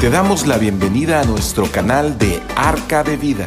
[0.00, 3.46] Te damos la bienvenida a nuestro canal de Arca de Vida.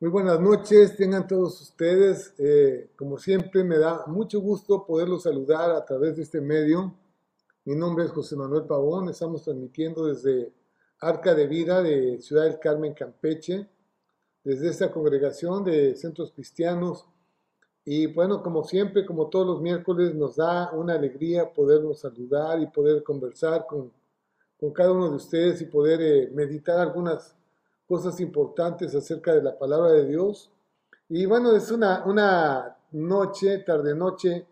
[0.00, 2.34] Muy buenas noches, tengan todos ustedes.
[2.38, 6.92] Eh, como siempre, me da mucho gusto poderlos saludar a través de este medio.
[7.64, 10.52] Mi nombre es José Manuel Pavón, estamos transmitiendo desde
[10.98, 13.68] Arca de Vida de Ciudad del Carmen, Campeche,
[14.42, 17.06] desde esta congregación de centros cristianos.
[17.84, 22.66] Y bueno, como siempre, como todos los miércoles, nos da una alegría podernos saludar y
[22.66, 23.92] poder conversar con,
[24.58, 27.36] con cada uno de ustedes y poder eh, meditar algunas
[27.86, 30.50] cosas importantes acerca de la palabra de Dios.
[31.08, 34.48] Y bueno, es una, una noche, tarde-noche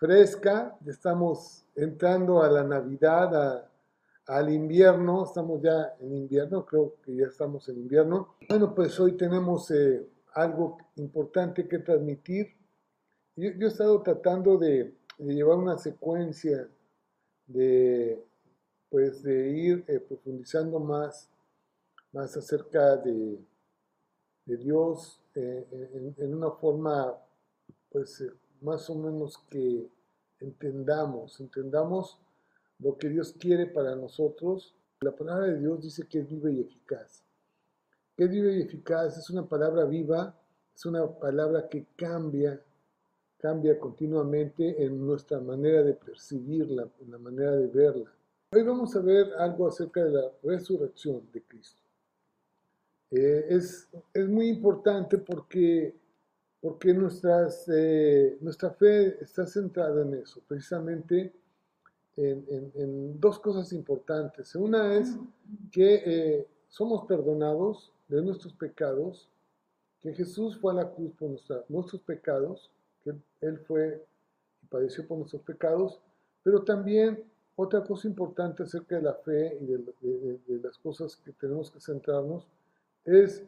[0.00, 3.68] fresca, estamos entrando a la Navidad,
[4.26, 8.34] al invierno, estamos ya en invierno, creo que ya estamos en invierno.
[8.48, 12.56] Bueno, pues hoy tenemos eh, algo importante que transmitir.
[13.36, 16.66] Yo, he estado tratando de, llevar una secuencia
[17.46, 18.24] de,
[18.88, 21.28] pues, de ir eh, profundizando más,
[22.12, 23.38] más acerca de,
[24.46, 27.14] Dios eh, en, en, una forma,
[27.92, 29.88] pues, eh, más o menos que
[30.40, 32.18] entendamos, entendamos
[32.78, 34.74] lo que Dios quiere para nosotros.
[35.00, 37.22] La palabra de Dios dice que es viva y eficaz.
[38.16, 40.34] Que es viva y eficaz es una palabra viva,
[40.74, 42.60] es una palabra que cambia,
[43.38, 48.12] cambia continuamente en nuestra manera de percibirla, en la manera de verla.
[48.52, 51.80] Hoy vamos a ver algo acerca de la resurrección de Cristo.
[53.10, 55.99] Eh, es, es muy importante porque
[56.60, 61.32] porque eh, nuestra fe está centrada en eso, precisamente
[62.16, 64.54] en, dos cosas importantes.
[64.54, 65.16] Una es
[65.72, 69.28] que eh, somos perdonados de nuestros pecados,
[70.02, 71.30] que Jesús fue a la cruz por
[71.68, 72.70] nuestros pecados,
[73.02, 74.04] que Él fue
[74.62, 76.00] y padeció por nuestros pecados,
[76.42, 77.24] pero también
[77.56, 82.46] otra cosa importante acerca de la fe y de las cosas que tenemos que centrarnos
[83.04, 83.44] es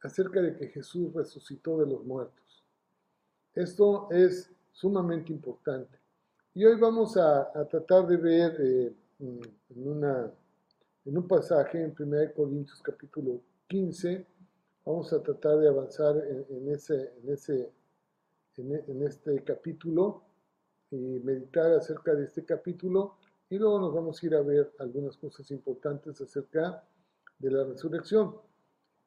[0.00, 2.41] acerca de que Jesús resucitó de los muertos.
[3.54, 5.98] Esto es sumamente importante.
[6.54, 10.30] Y hoy vamos a, tratar de ver eh, en, una,
[11.04, 14.26] en, un pasaje en 1 Corintios capítulo 15,
[14.86, 17.12] vamos a tratar de avanzar en, ese,
[18.56, 20.22] en, este capítulo
[20.90, 23.16] y meditar acerca de este capítulo
[23.50, 26.82] y luego nos vamos a ir a ver algunas cosas importantes acerca
[27.38, 28.34] de la resurrección.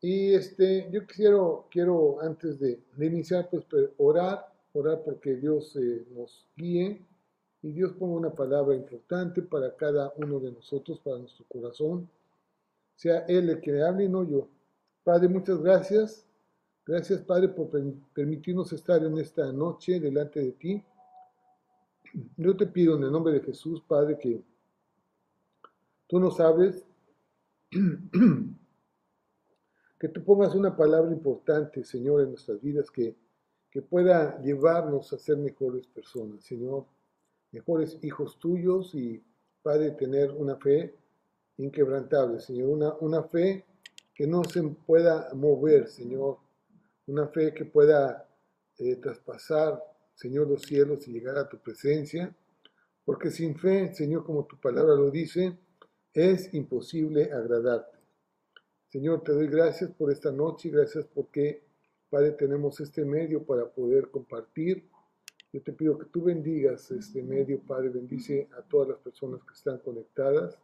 [0.01, 3.65] Y este, yo quiero, quiero antes de, iniciar, pues
[3.97, 7.01] orar, orar porque Dios eh, nos guíe
[7.61, 12.07] y Dios ponga una palabra importante para cada uno de nosotros, para nuestro corazón.
[12.95, 14.47] Sea Él el que hable y no yo.
[15.03, 16.25] Padre, muchas gracias.
[16.85, 17.69] Gracias, Padre, por
[18.13, 20.83] permitirnos estar en esta noche delante de ti.
[22.37, 24.41] Yo te pido en el nombre de Jesús, Padre, que
[26.07, 26.85] tú nos hables
[30.05, 33.15] que tú pongas una palabra importante, Señor, en nuestras vidas, que,
[33.71, 36.85] que pueda llevarnos a ser mejores personas, Señor,
[37.51, 39.23] mejores hijos tuyos y,
[39.63, 40.93] Padre, tener una fe
[41.57, 43.65] inquebrantable, Señor, una, una fe
[44.13, 46.37] que no se pueda mover, Señor,
[47.07, 48.29] una fe que pueda
[48.77, 49.81] eh, traspasar,
[50.13, 52.31] Señor, los cielos y llegar a tu presencia,
[53.03, 55.57] porque sin fe, Señor, como tu palabra lo dice,
[56.13, 57.94] es imposible agradarte.
[58.95, 61.61] Señor, te doy gracias por esta noche y gracias porque,
[62.09, 64.87] Padre, tenemos este medio para poder compartir.
[65.51, 69.53] Yo te pido que tú bendigas este medio, Padre, bendice a todas las personas que
[69.53, 70.57] están conectadas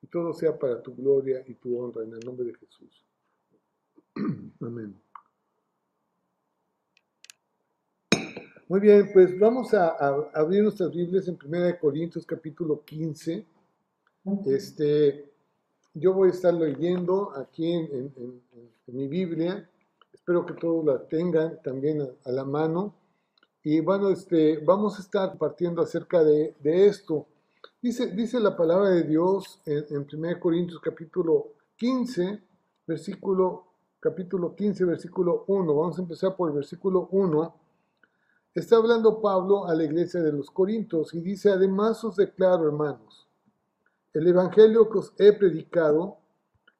[0.00, 3.04] y todo sea para tu gloria y tu honra en el nombre de Jesús.
[4.60, 4.94] Amén.
[8.68, 13.44] Muy bien, pues vamos a, a, abrir nuestras Biblias en 1 Corintios capítulo 15.
[14.46, 15.29] Este,
[15.94, 18.42] yo voy a estar leyendo aquí en, en,
[18.86, 19.68] en, mi Biblia.
[20.12, 22.94] Espero que todos la tengan también a, a, la mano.
[23.62, 27.26] Y bueno, este, vamos a estar partiendo acerca de, de esto.
[27.82, 32.42] Dice, dice, la palabra de Dios en, 1 Corintios capítulo 15,
[32.86, 33.66] versículo,
[33.98, 35.74] capítulo 15, versículo 1.
[35.74, 37.54] Vamos a empezar por el versículo 1.
[38.54, 43.29] Está hablando Pablo a la iglesia de los Corintios y dice, además os declaro, hermanos,
[44.12, 46.18] el Evangelio que os he predicado,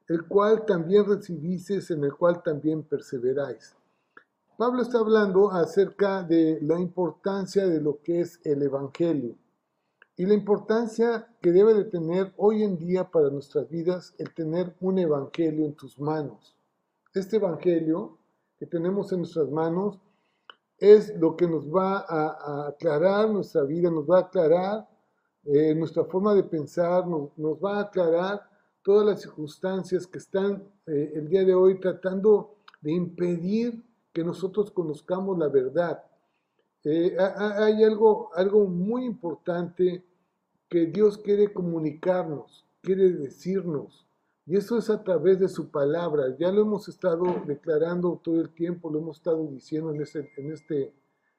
[0.09, 3.77] el cual también recibisteis, en el cual también perseveráis.
[4.56, 9.37] Pablo está hablando acerca de la importancia de lo que es el Evangelio.
[10.17, 14.76] y la importancia que debe de tener hoy en día para nuestras vidas el tener
[14.81, 16.55] un evangelio en tus manos.
[17.15, 18.19] Este evangelio
[18.59, 19.99] que tenemos en nuestras manos
[20.76, 24.89] es lo que nos va a, aclarar nuestra vida, nos va a aclarar
[25.44, 27.31] eh, nuestra forma de pensar, nos,
[27.62, 28.48] va a aclarar
[28.82, 33.82] todas las circunstancias que están eh, el día de hoy tratando de impedir
[34.12, 36.02] que nosotros conozcamos la verdad.
[36.84, 40.02] Eh, hay algo, algo muy importante
[40.69, 44.06] que Dios quiere comunicarnos, quiere decirnos.
[44.46, 46.37] Y eso es a través de su palabra.
[46.38, 50.52] Ya lo hemos estado declarando todo el tiempo, lo hemos estado diciendo en este, en
[50.52, 50.92] este,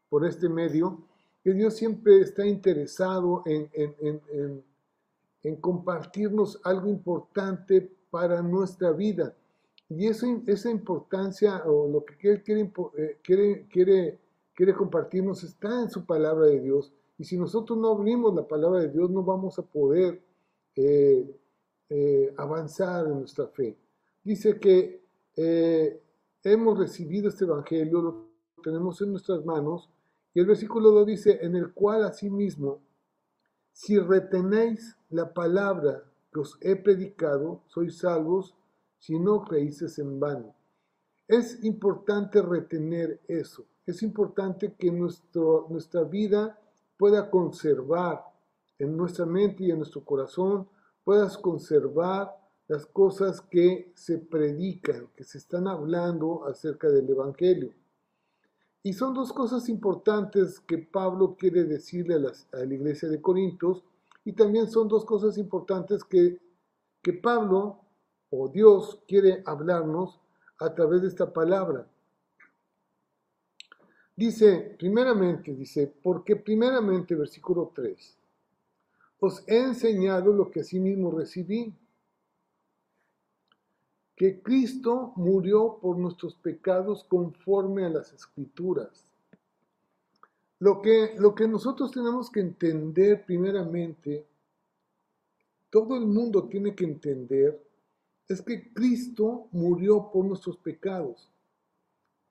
[0.10, 1.00] por este medio,
[1.44, 4.64] que Dios siempre está interesado en, en,
[5.44, 9.36] en, compartirnos algo importante para nuestra vida.
[9.90, 14.20] Y eso, esa importancia o lo que Él quiere, eh, quiere, quiere,
[14.54, 16.94] quiere compartirnos está en su palabra de Dios.
[17.18, 20.22] Y si nosotros no abrimos la palabra de Dios, no vamos a poder
[20.76, 21.26] eh,
[21.90, 23.76] eh, avanzar en nuestra fe.
[24.24, 25.02] Dice que
[26.44, 28.28] hemos recibido este Evangelio, lo
[28.64, 29.90] tenemos en nuestras manos,
[30.34, 32.80] y el versículo 2 dice, en el cual asimismo,
[33.72, 38.56] si retenéis la palabra que os he predicado, sois salvos,
[38.98, 40.56] si no creíces en vano.
[41.28, 46.60] Es importante retener eso, es importante que nuestro, nuestra vida
[46.98, 48.24] pueda conservar
[48.78, 50.68] en nuestra mente y en nuestro corazón
[51.04, 52.38] puedas conservar
[52.68, 57.74] las cosas que se predican, que se están hablando acerca del Evangelio.
[58.84, 63.84] Y son dos cosas importantes que Pablo quiere decirle a, la iglesia de Corintios
[64.26, 66.40] y también son dos cosas importantes que,
[67.02, 67.82] que Pablo
[68.32, 70.20] o Dios quiere hablarnos
[70.60, 71.88] a través de esta palabra.
[74.16, 78.18] Dice, primeramente, dice, porque primeramente, versículo 3,
[79.20, 81.74] os he enseñado lo que asimismo recibí,
[84.22, 89.12] que Cristo murió por nuestros pecados conforme a las escrituras.
[90.60, 94.28] Lo que, lo que nosotros tenemos que entender primeramente,
[95.72, 97.60] todo el mundo tiene que entender,
[98.30, 101.32] es que Cristo murió por nuestros pecados.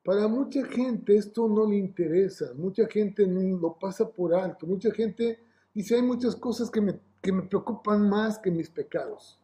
[0.01, 5.39] Para mucha gente esto no le interesa, mucha gente lo pasa por alto, mucha gente
[5.73, 9.40] Dice, hay muchas cosas que me, que me preocupan más que mis pecados.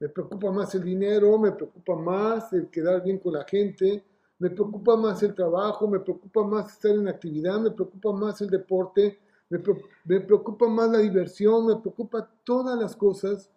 [0.00, 4.04] Me preocupa más el dinero, me preocupa más el quedar bien con la gente,
[4.38, 8.48] me preocupa más el trabajo, me preocupa más estar en actividad, me preocupa más el
[8.48, 9.18] deporte,
[9.50, 13.50] me, preocupa más la diversión, me preocupa todas las cosas,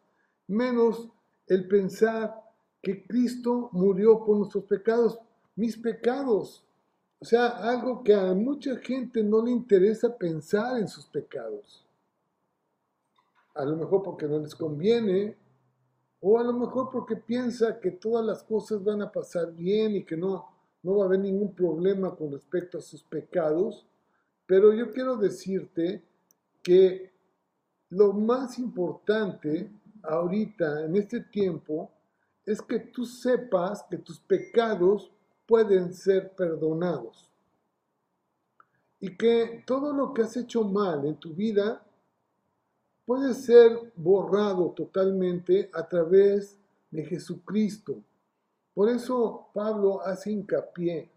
[0.48, 1.10] menos
[1.48, 2.34] el pensar
[2.82, 5.20] que Cristo murió por nuestros pecados,
[5.56, 6.64] mis pecados.
[7.20, 11.86] O sea, algo que a mucha gente no le interesa pensar en sus pecados.
[13.54, 15.36] A lo mejor porque no les conviene,
[16.22, 20.06] o a lo mejor porque piensa que todas las cosas van a pasar bien y
[20.06, 20.46] que no,
[20.84, 23.88] no va a haber ningún problema con respecto a sus pecados.
[24.46, 26.04] Pero yo quiero decirte
[26.62, 27.12] que
[27.90, 29.72] lo más importante
[30.04, 31.92] ahorita, en este tiempo,
[32.46, 35.12] es que tú sepas que tus pecados
[35.48, 37.30] pueden ser perdonados.
[39.00, 41.84] Y que todo lo que has hecho mal en tu vida
[43.12, 46.58] puede ser borrado totalmente a través
[46.90, 48.02] de Jesucristo.
[48.74, 51.10] Por eso Pablo hace hincapié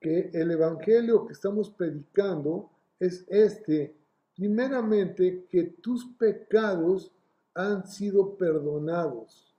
[0.00, 3.94] que el Evangelio que estamos predicando es este.
[4.34, 7.12] Primeramente, que tus pecados
[7.54, 9.54] han sido perdonados.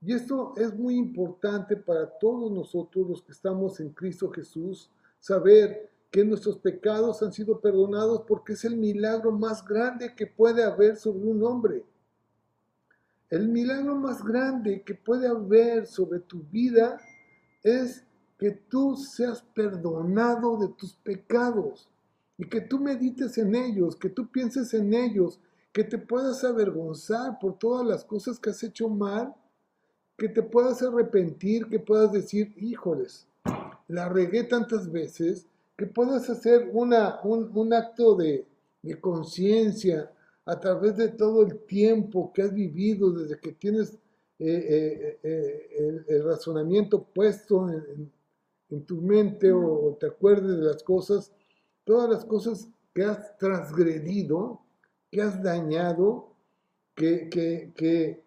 [0.00, 4.90] Y esto es muy importante para todos nosotros los que estamos en Cristo Jesús,
[5.20, 10.62] saber que nuestros pecados han sido perdonados porque es el milagro más grande que puede
[10.62, 11.84] haber sobre un hombre.
[13.30, 17.00] El milagro más grande que puede haber sobre tu vida
[17.64, 18.04] es
[18.38, 21.90] que tú seas perdonado de tus pecados
[22.38, 25.40] y que tú medites en ellos, que tú pienses en ellos,
[25.72, 29.34] que te puedas avergonzar por todas las cosas que has hecho mal
[30.16, 33.26] que te puedas arrepentir, que puedas decir, híjoles,
[33.88, 38.46] la regué tantas veces, que puedas hacer una, un, acto de,
[39.00, 40.10] conciencia
[40.44, 43.94] a través de todo el tiempo que has vivido, desde que tienes
[44.38, 48.12] eh, eh, eh, el, razonamiento puesto en,
[48.86, 51.32] tu mente o, te acuerdes de las cosas,
[51.84, 54.60] todas las cosas que has transgredido,
[55.10, 56.32] que has dañado,
[56.96, 58.24] que, que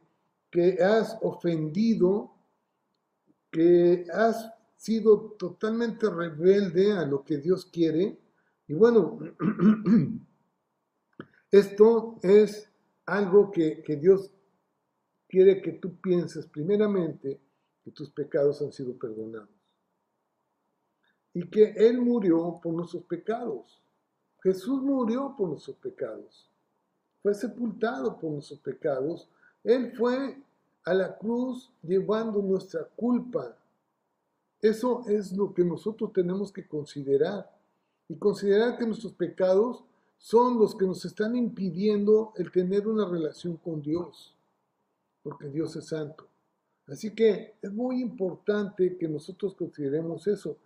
[0.50, 2.32] que has ofendido,
[3.52, 8.18] que has sido totalmente rebelde a lo que Dios quiere.
[8.68, 9.20] Y bueno,
[11.52, 12.70] Esto es
[13.06, 14.32] algo que, que Dios
[15.30, 17.40] quiere que tú pienses primeramente
[17.84, 19.50] que tus pecados han sido perdonados
[21.34, 23.82] y que Él murió por nuestros pecados.
[24.44, 26.50] Jesús murió por nuestros pecados.
[27.22, 29.30] Fue sepultado por nuestros pecados.
[29.64, 30.38] Él fue
[30.84, 33.58] a la cruz llevando nuestra culpa.
[34.62, 37.50] Eso es lo que nosotros tenemos que considerar.
[38.10, 39.84] Y considerar que nuestros pecados
[40.18, 44.36] son los que nos están impidiendo el tener una relación con Dios.
[45.22, 46.28] Porque Dios es santo.
[46.88, 50.58] Así que es muy importante que nosotros consideremos eso.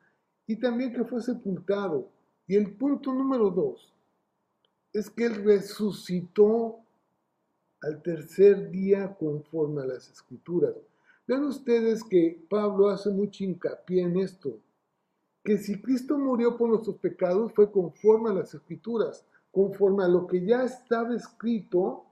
[0.46, 2.10] Y también que fue sepultado.
[2.48, 3.92] Y el punto número dos
[4.94, 6.80] es que Él resucitó
[7.82, 10.76] al tercer día conforme a las escrituras.
[11.32, 14.60] Vean ustedes que Pablo hace mucho hincapié en esto,
[15.46, 20.28] que si Cristo murió por nuestros pecados fue conforme a las escrituras, conforme a lo
[20.28, 22.04] que ya estaba escrito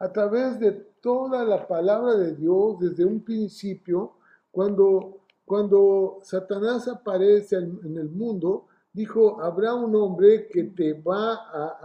[0.00, 4.14] a través de toda la palabra de Dios desde un principio,
[4.50, 11.34] cuando, cuando Satanás aparece en el mundo, dijo, habrá un hombre que te va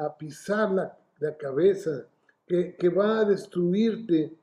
[0.04, 0.98] a, pisar la,
[1.38, 2.08] cabeza,
[2.48, 4.36] que, va a destruirte.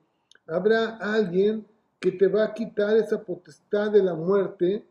[0.47, 1.67] Habrá alguien
[2.01, 4.87] que te va a quitar esa potestad de la muerte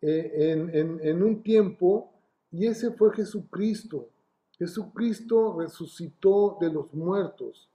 [0.00, 0.68] eh,
[1.02, 2.12] en, un tiempo,
[2.50, 4.08] y ese fue Jesucristo.
[4.52, 7.68] Jesucristo resucitó de los muertos,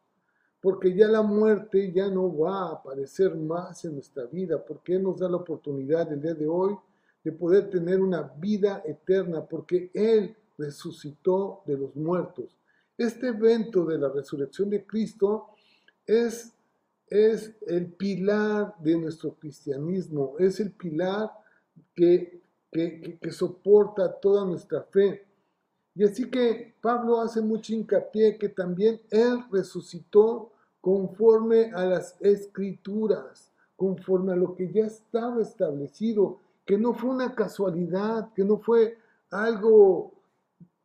[0.61, 5.03] porque ya la muerte ya no va a aparecer más en nuestra vida, porque Él
[5.03, 6.75] nos da la oportunidad el día de hoy
[7.23, 12.55] de poder tener una vida eterna, porque Él resucitó de los muertos.
[12.97, 15.49] Este evento de la resurrección de Cristo
[16.05, 16.53] es,
[17.11, 21.31] es el pilar de nuestro cristianismo, es el pilar
[21.93, 22.41] que,
[22.71, 25.27] que, que soporta toda nuestra fe.
[25.93, 33.51] Y así que Pablo hace mucho hincapié que también Él resucitó conforme a las escrituras,
[33.75, 38.97] conforme a lo que ya estaba establecido que no fue una casualidad, que no fue
[39.29, 40.13] algo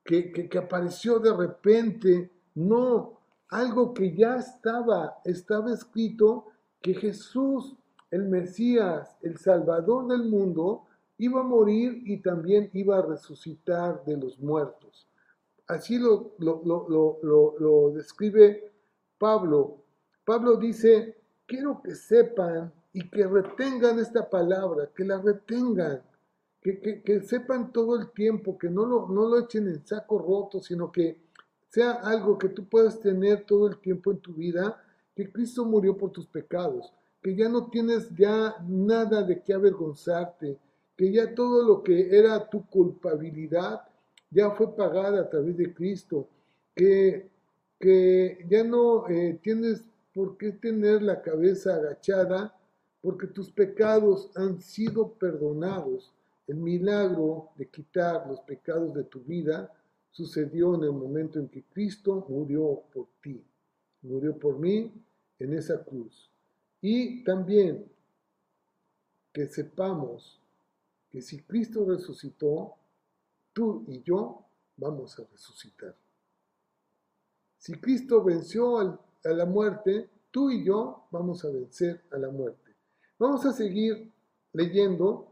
[0.04, 3.15] que, apareció de repente, no,
[3.48, 6.46] algo que ya estaba, estaba escrito,
[6.80, 7.76] que Jesús,
[8.10, 10.84] el Mesías, el Salvador del mundo,
[11.18, 15.08] iba a morir y también iba a resucitar de los muertos.
[15.66, 18.72] Así lo, lo, lo, lo describe
[19.18, 19.78] Pablo.
[20.24, 26.02] Pablo dice, quiero que sepan y que retengan esta palabra, que la retengan,
[26.62, 30.90] que, sepan todo el tiempo, que no lo, no lo echen en saco roto, sino
[30.90, 31.20] que
[31.68, 34.82] sea algo que tú puedas tener todo el tiempo en tu vida,
[35.14, 36.92] que Cristo murió por tus pecados,
[37.22, 40.58] que ya no tienes ya nada de qué avergonzarte,
[40.96, 43.82] que ya todo lo que era tu culpabilidad
[44.30, 46.28] ya fue pagada a través de Cristo,
[46.74, 47.28] que,
[47.78, 49.82] que ya no eh, tienes
[50.14, 52.54] por qué tener la cabeza agachada
[53.02, 56.12] porque tus pecados han sido perdonados.
[56.46, 59.72] El milagro de quitar los pecados de tu vida
[60.16, 63.44] sucedió en el momento en que Cristo murió por ti,
[64.00, 64.90] murió por mí
[65.38, 66.30] en esa cruz.
[66.80, 67.86] Y también
[69.30, 70.40] que sepamos
[71.10, 72.76] que si Cristo resucitó,
[73.52, 74.42] tú y yo
[74.78, 75.94] vamos a resucitar.
[77.58, 82.74] Si Cristo venció a la muerte, tú y yo vamos a vencer a la muerte.
[83.18, 84.10] Vamos a seguir
[84.54, 85.30] leyendo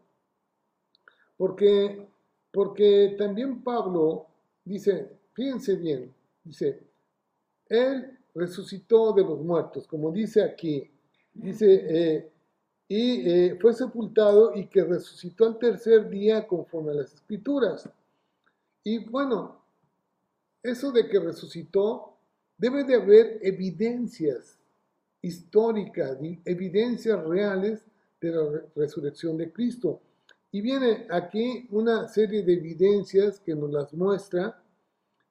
[1.38, 2.06] porque,
[2.52, 4.26] porque también Pablo
[4.64, 6.80] dice, fíjense bien, dice,
[7.68, 10.90] Él resucitó de los muertos, como dice aquí,
[11.32, 12.30] dice, eh,
[12.88, 17.88] y eh, fue sepultado y que resucitó al tercer día conforme a las escrituras.
[18.82, 19.64] Y bueno,
[20.62, 22.16] eso de que resucitó,
[22.58, 24.58] debe de haber evidencias
[25.22, 27.82] histórica, evidencias reales
[28.20, 30.00] de la resurrección de Cristo.
[30.54, 34.62] Y viene aquí una serie de evidencias que nos las muestra.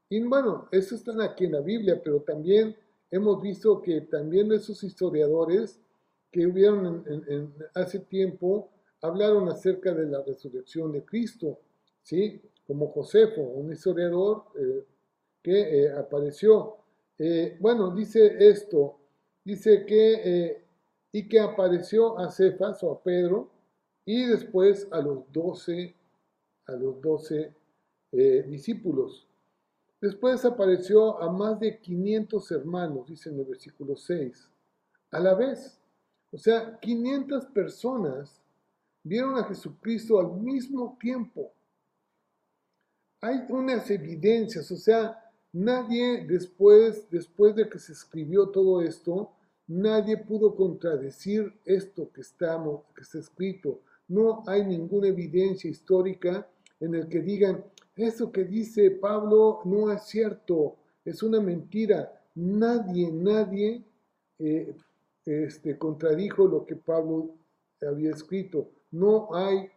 [0.10, 2.76] Y bueno, eso están aquí en la Biblia, pero también
[3.10, 5.80] hemos visto que también esos historiadores
[6.30, 8.70] que hubieron en, hace tiempo
[9.02, 11.58] hablaron acerca de la resurrección de Cristo,
[12.02, 12.42] ¿sí?
[12.68, 14.84] Como Josefo, un historiador eh,
[15.42, 16.80] que eh, apareció.
[17.18, 19.00] Eh, bueno, dice esto,
[19.42, 20.66] dice que, eh,
[21.14, 23.54] y que apareció a Cefas o a Pedro
[24.06, 25.96] y después a los doce,
[26.66, 27.54] a los doce
[28.12, 29.28] eh, discípulos.
[30.02, 34.50] Después apareció a más de 500 hermanos, dice en el versículo 6,
[35.12, 35.80] a la vez.
[36.32, 38.42] O sea, 500 personas
[39.04, 41.54] vieron a Jesucristo al mismo tiempo.
[43.22, 49.34] Hay unas evidencias, o sea, Nadie después, después de que se escribió todo esto,
[49.68, 53.80] nadie pudo contradecir esto que, estamos, que está escrito.
[54.14, 56.48] No hay ninguna evidencia histórica
[56.80, 57.66] en el que digan,
[57.96, 62.22] eso que dice Pablo no es cierto, es una mentira.
[62.36, 63.84] Nadie, nadie
[64.38, 64.76] eh,
[65.26, 67.32] este, contradijo lo que Pablo
[67.82, 68.70] había escrito.
[68.92, 69.68] No hay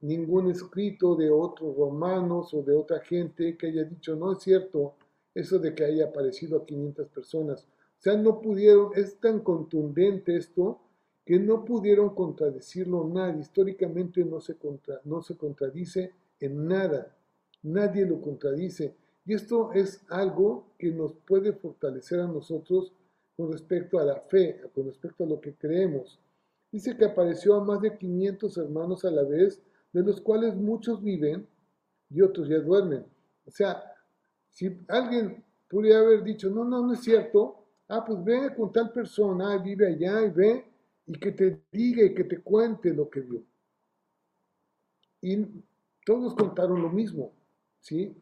[0.00, 4.96] ningún escrito de otros romanos o de otra gente que haya dicho, no es cierto
[5.32, 7.62] eso de que haya aparecido a 500 personas.
[7.62, 10.80] O sea, no pudieron, es tan contundente esto
[11.26, 13.40] que no pudieron contradecirlo nadie.
[13.40, 17.14] Históricamente no se, contra, no se contradice en nada.
[17.64, 18.94] Nadie lo contradice.
[19.26, 22.92] Y esto es algo que nos puede fortalecer a nosotros
[23.36, 26.20] con respecto a la fe, con respecto a lo que creemos.
[26.70, 29.60] Dice que apareció a más de 500 hermanos a la vez,
[29.92, 31.44] de los cuales muchos viven
[32.08, 33.04] y otros ya duermen.
[33.44, 33.82] O sea,
[34.48, 38.92] si alguien pudiera haber dicho, no, no, no es cierto, ah, pues ve con tal
[38.92, 40.75] persona, vive allá y ve,
[41.06, 43.42] y que te diga y que te cuente lo que vio.
[45.20, 45.46] Y
[46.04, 47.32] todos contaron lo mismo,
[47.80, 48.14] ¿sí?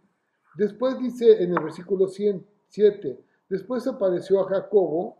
[0.56, 5.16] Después dice en el versículo 7, después apareció a Jacobo,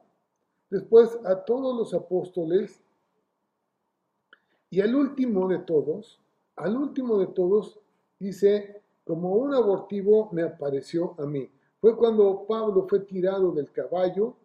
[0.71, 2.83] después a todos los apóstoles,
[4.71, 6.21] y al último de todos,
[6.57, 7.81] al último de todos,
[8.19, 11.51] dice, como un abortivo me apareció a mí.
[11.81, 14.37] Fue cuando Pablo fue tirado del caballo,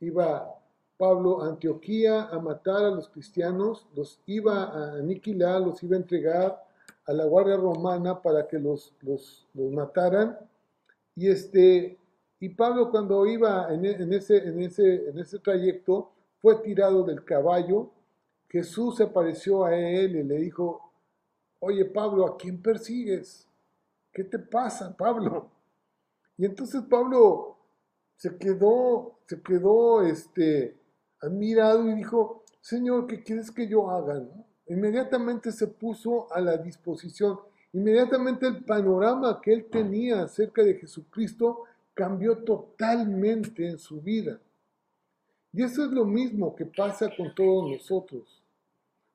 [0.00, 0.57] iba
[0.98, 6.00] Pablo a Antioquía a matar a los cristianos, los iba a aniquilar, los iba a
[6.00, 6.64] entregar
[7.06, 10.36] a la guardia romana para que los, los, mataran.
[11.14, 11.96] Y, este,
[12.40, 17.24] y Pablo cuando iba en, en, ese, en, ese, en ese trayecto fue tirado del
[17.24, 17.90] caballo.
[18.48, 20.90] Jesús se apareció a él y le dijo,
[21.60, 23.46] oye Pablo, ¿a quién persigues?
[24.12, 25.48] ¿Qué te pasa, Pablo?
[26.36, 27.56] Y entonces Pablo
[28.16, 30.77] se quedó, se quedó este,
[31.20, 34.22] admirado y dijo, Señor, ¿qué quieres que yo haga?
[34.66, 37.38] Inmediatamente se puso a la disposición.
[37.72, 44.38] Inmediatamente el panorama que él tenía acerca de Jesucristo cambió totalmente en su vida.
[45.52, 48.42] Y eso es lo mismo que pasa con todos nosotros,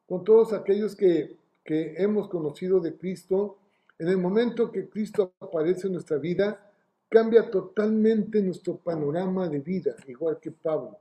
[0.08, 3.58] con todos aquellos que, que hemos conocido de Cristo.
[4.00, 6.72] En el momento que Cristo aparece en nuestra vida,
[7.08, 10.98] cambia totalmente nuestro panorama de vida, igual que Pablo.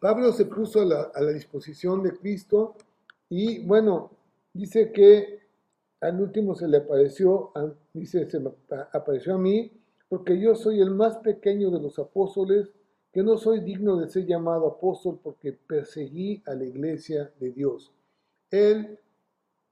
[0.00, 2.76] Pablo se puso a la, disposición de Cristo
[3.28, 4.10] y bueno,
[4.52, 5.40] dice que
[6.00, 7.52] al último se le apareció,
[7.92, 8.52] dice, se me
[8.92, 9.72] apareció a mí,
[10.08, 12.70] porque yo soy el más pequeño de los apóstoles,
[13.12, 17.90] que no soy digno de ser llamado apóstol porque perseguí a la iglesia de Dios.
[18.50, 18.98] Él,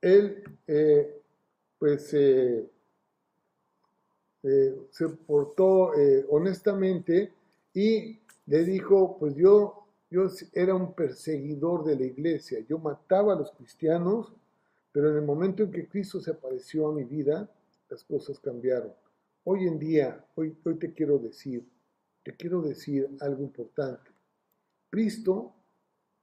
[0.00, 1.22] él eh,
[1.78, 2.68] pues eh,
[4.42, 5.92] eh, se portó
[6.30, 7.32] honestamente
[7.74, 9.85] y le dijo, pues yo
[10.16, 14.32] yo era un perseguidor de la iglesia, yo mataba a los cristianos,
[14.90, 17.50] pero en el momento en que Cristo se apareció a mi vida,
[17.90, 18.94] las cosas cambiaron.
[19.44, 21.68] Hoy en día, hoy, te quiero decir,
[22.22, 24.10] te quiero decir algo importante.
[24.88, 25.52] Cristo,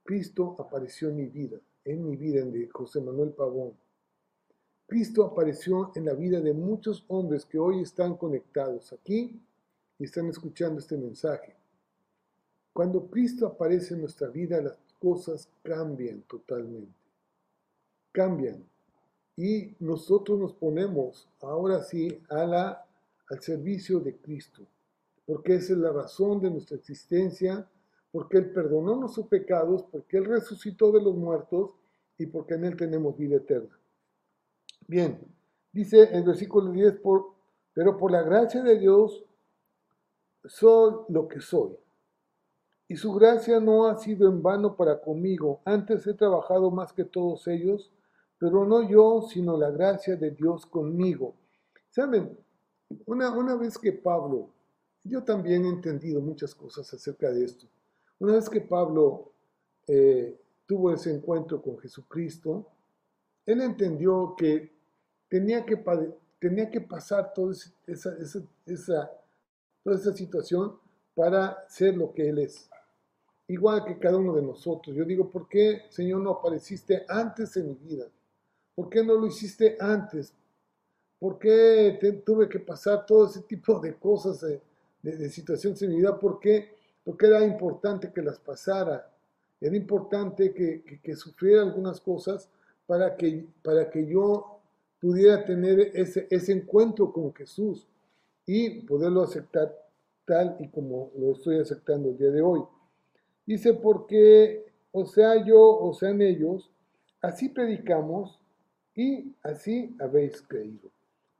[0.02, 3.74] Cristo apareció en mi vida, en mi vida, en de José Manuel Pavón.
[4.88, 9.40] Cristo apareció en la vida de muchos hombres que hoy están conectados aquí
[10.00, 11.54] y están escuchando este mensaje.
[12.74, 16.92] Cuando Cristo aparece en nuestra vida, las cosas cambian totalmente.
[18.10, 18.64] Cambian.
[19.36, 24.66] Y nosotros nos ponemos ahora sí al servicio de Cristo,
[25.24, 27.64] porque esa es la razón de nuestra existencia,
[28.10, 31.76] porque Él perdonó nuestros pecados, porque Él resucitó de los muertos
[32.18, 33.78] y porque en Él tenemos vida eterna.
[34.88, 35.20] Bien,
[35.70, 37.34] dice el versículo 10, por,
[37.72, 39.24] pero por la gracia de Dios
[40.44, 41.76] soy lo que soy
[42.88, 45.60] y su gracia no ha sido en vano para conmigo.
[45.64, 47.90] Antes he trabajado más que todos ellos,
[48.38, 51.34] pero no yo, sino la gracia de Dios conmigo.
[51.90, 52.38] Saben,
[53.06, 54.50] una, una vez que Pablo,
[55.02, 57.66] yo también he entendido muchas cosas acerca de esto.
[58.18, 59.32] Una vez que Pablo
[59.86, 62.66] eh, tuvo ese encuentro con Jesucristo,
[63.46, 64.72] él entendió que
[65.28, 65.82] tenía que,
[66.38, 67.54] tenía que pasar toda
[67.86, 68.16] esa,
[68.66, 69.10] esa,
[69.82, 70.78] toda esa situación
[71.14, 72.70] para ser lo que Él es
[73.48, 74.94] igual que cada uno de nosotros.
[74.96, 78.06] Yo digo, ¿por qué, Señor, no apareciste antes en mi vida?
[78.74, 80.32] ¿Por qué no lo hiciste antes?
[81.18, 84.44] ¿Por qué tuve que pasar todo ese tipo de cosas,
[85.02, 86.18] de, situaciones en mi vida?
[86.18, 86.74] ¿Por qué?
[87.04, 89.10] Porque era importante que las pasara.
[89.60, 92.48] Era importante que, sufriera algunas cosas
[92.86, 94.58] para que, para que yo
[95.00, 97.86] pudiera tener ese, ese encuentro con Jesús.
[98.46, 99.74] y poderlo aceptar
[100.26, 102.60] tal y como lo estoy aceptando el día de hoy.
[103.46, 106.70] Dice, porque, o sea yo, o sean ellos,
[107.20, 108.40] así predicamos
[108.94, 110.90] y así habéis creído.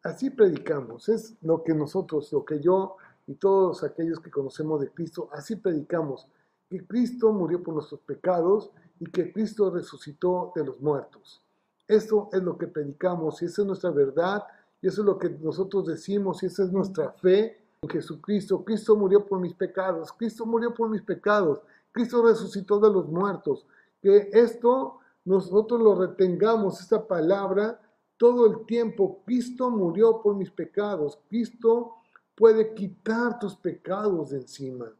[0.02, 4.90] Así predicamos, es lo que nosotros, lo que yo y todos aquellos que conocemos de
[4.90, 6.26] Cristo, así predicamos,
[6.68, 11.42] que Cristo murió por nuestros pecados y que Cristo resucitó de los muertos.
[11.88, 14.44] Esto es lo que predicamos y esa es nuestra verdad
[14.80, 18.64] y eso es lo que nosotros decimos y esa es nuestra fe en Jesucristo.
[18.64, 21.60] Cristo murió por mis pecados, Cristo murió por mis pecados,
[21.94, 23.64] Cristo resucitó de los muertos.
[24.02, 27.80] Que esto nosotros lo retengamos, esta palabra,
[28.18, 29.22] todo el tiempo.
[29.24, 31.20] Cristo murió por mis pecados.
[31.28, 31.94] Cristo
[32.34, 34.92] puede quitar tus pecados de encima.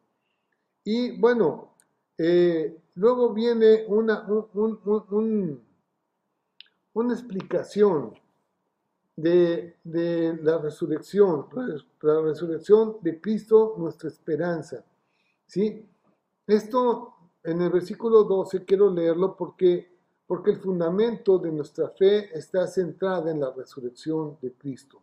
[0.85, 1.75] Y bueno,
[2.17, 4.25] eh, luego viene una,
[6.93, 8.15] una explicación
[9.17, 11.49] de, de, la resurrección,
[12.03, 14.85] la resurrección de Cristo, nuestra esperanza.
[15.47, 15.89] ¿sí?
[16.47, 22.67] Esto en el versículo 12 quiero leerlo porque, porque el fundamento de nuestra fe está
[22.67, 25.03] centrada en la resurrección de Cristo.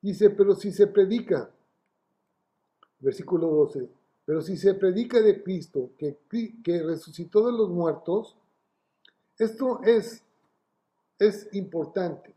[0.00, 1.50] Dice, pero si se predica,
[3.00, 3.88] versículo 12,
[4.24, 6.18] pero si se predica de Cristo que,
[6.62, 8.36] que resucitó de los muertos,
[9.38, 10.22] esto es,
[11.18, 12.34] es importante.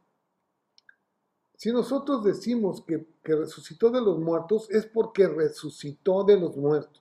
[1.55, 7.00] Si nosotros decimos que, que resucitó de los muertos, es porque resucitó de los muertos.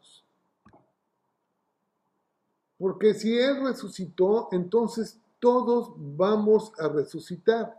[2.81, 7.79] Porque si Él resucitó, entonces todos vamos a resucitar.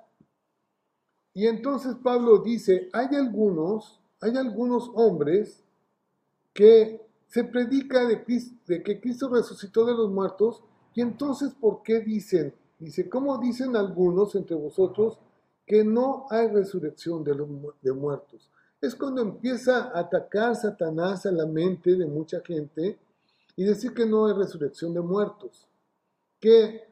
[1.33, 5.63] Y entonces Pablo dice, hay algunos, hay algunos hombres
[6.53, 8.23] que se predica de,
[8.83, 10.61] que Cristo resucitó de los muertos,
[10.93, 12.53] y entonces ¿por qué dicen?
[12.77, 15.17] Dice, ¿cómo dicen algunos entre vosotros
[15.65, 17.47] que no hay resurrección de los
[17.81, 18.51] de muertos?
[18.79, 22.99] Es cuando empieza a atacar Satanás a la mente de mucha gente
[23.55, 25.67] y decir que no hay resurrección de muertos,
[26.39, 26.91] que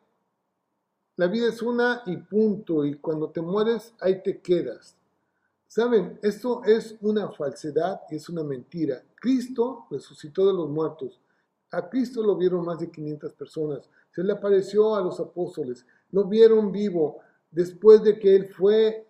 [1.15, 4.95] la vida es una y punto, y cuando te mueres ahí te quedas.
[5.67, 9.03] Saben, esto es una falsedad y es una mentira.
[9.15, 11.19] Cristo resucitó de los muertos.
[11.71, 13.89] A Cristo lo vieron más de 500 personas.
[14.11, 15.85] Se le apareció a los apóstoles.
[16.11, 17.19] Lo vieron vivo
[17.51, 19.05] después de que él fue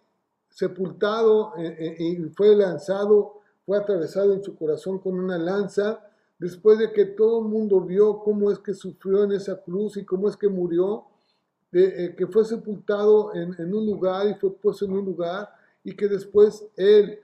[0.50, 6.09] sepultado eh, eh, y fue lanzado, fue atravesado en su corazón con una lanza
[6.40, 10.06] después de que todo el mundo vio cómo es que sufrió en esa cruz y
[10.06, 11.06] cómo es que murió,
[11.72, 15.50] eh, que fue sepultado en, un lugar y fue puesto en un lugar,
[15.84, 17.20] y que después él,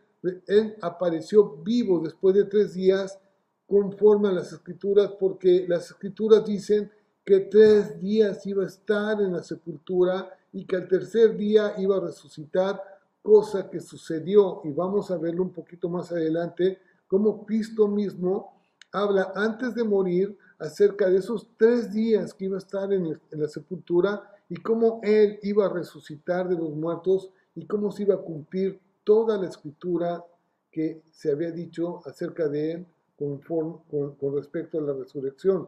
[0.48, 3.18] él apareció vivo después de tres días
[3.66, 6.92] conforme a las escrituras, porque las escrituras dicen
[7.24, 11.98] que tres días iba a estar en la sepultura y que al tercer día iba
[11.98, 12.80] a resucitar,
[13.24, 18.55] cosa que sucedió, y vamos a verlo un poquito más adelante, como Cristo mismo
[18.96, 23.48] habla antes de morir acerca de esos tres días que iba a estar en, la
[23.48, 28.22] sepultura y cómo él iba a resucitar de los muertos y cómo se iba a
[28.22, 30.24] cumplir toda la escritura
[30.72, 32.86] que se había dicho acerca de él
[33.18, 35.68] con, con, respecto a la resurrección.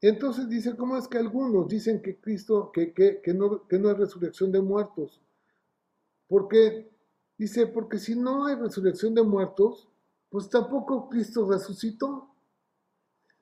[0.00, 3.88] Entonces dice, ¿cómo es que algunos dicen que Cristo, que, que, que, no, que no
[3.88, 5.20] hay resurrección de muertos?
[6.28, 6.90] Porque,
[7.38, 9.88] dice, porque si no hay resurrección de muertos,
[10.32, 12.26] pues tampoco Cristo resucitó.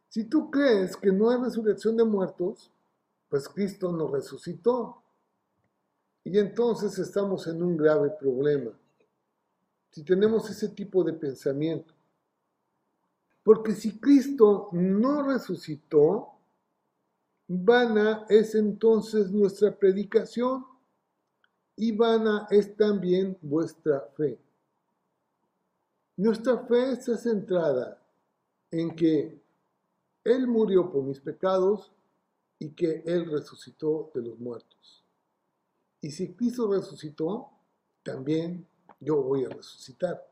[0.09, 2.69] Si tú crees que no hay resurrección de muertos,
[3.29, 5.01] pues Cristo no resucitó.
[6.25, 8.73] Y entonces estamos en un grave problema.
[9.93, 11.95] Si tenemos ese tipo de pensamiento.
[13.45, 16.33] Porque si Cristo no resucitó,
[17.47, 20.67] vana es entonces nuestra predicación
[21.77, 24.41] y vana es también vuestra fe.
[26.21, 27.99] Nuestra fe está centrada
[28.71, 29.41] en que
[30.23, 31.91] Él murió por mis pecados
[32.59, 35.03] y que Él resucitó de los muertos.
[36.03, 37.49] Y si Cristo resucitó,
[38.03, 38.67] también
[39.01, 40.23] yo voy a resucitar,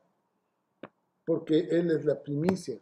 [1.25, 2.79] porque Él es la primicia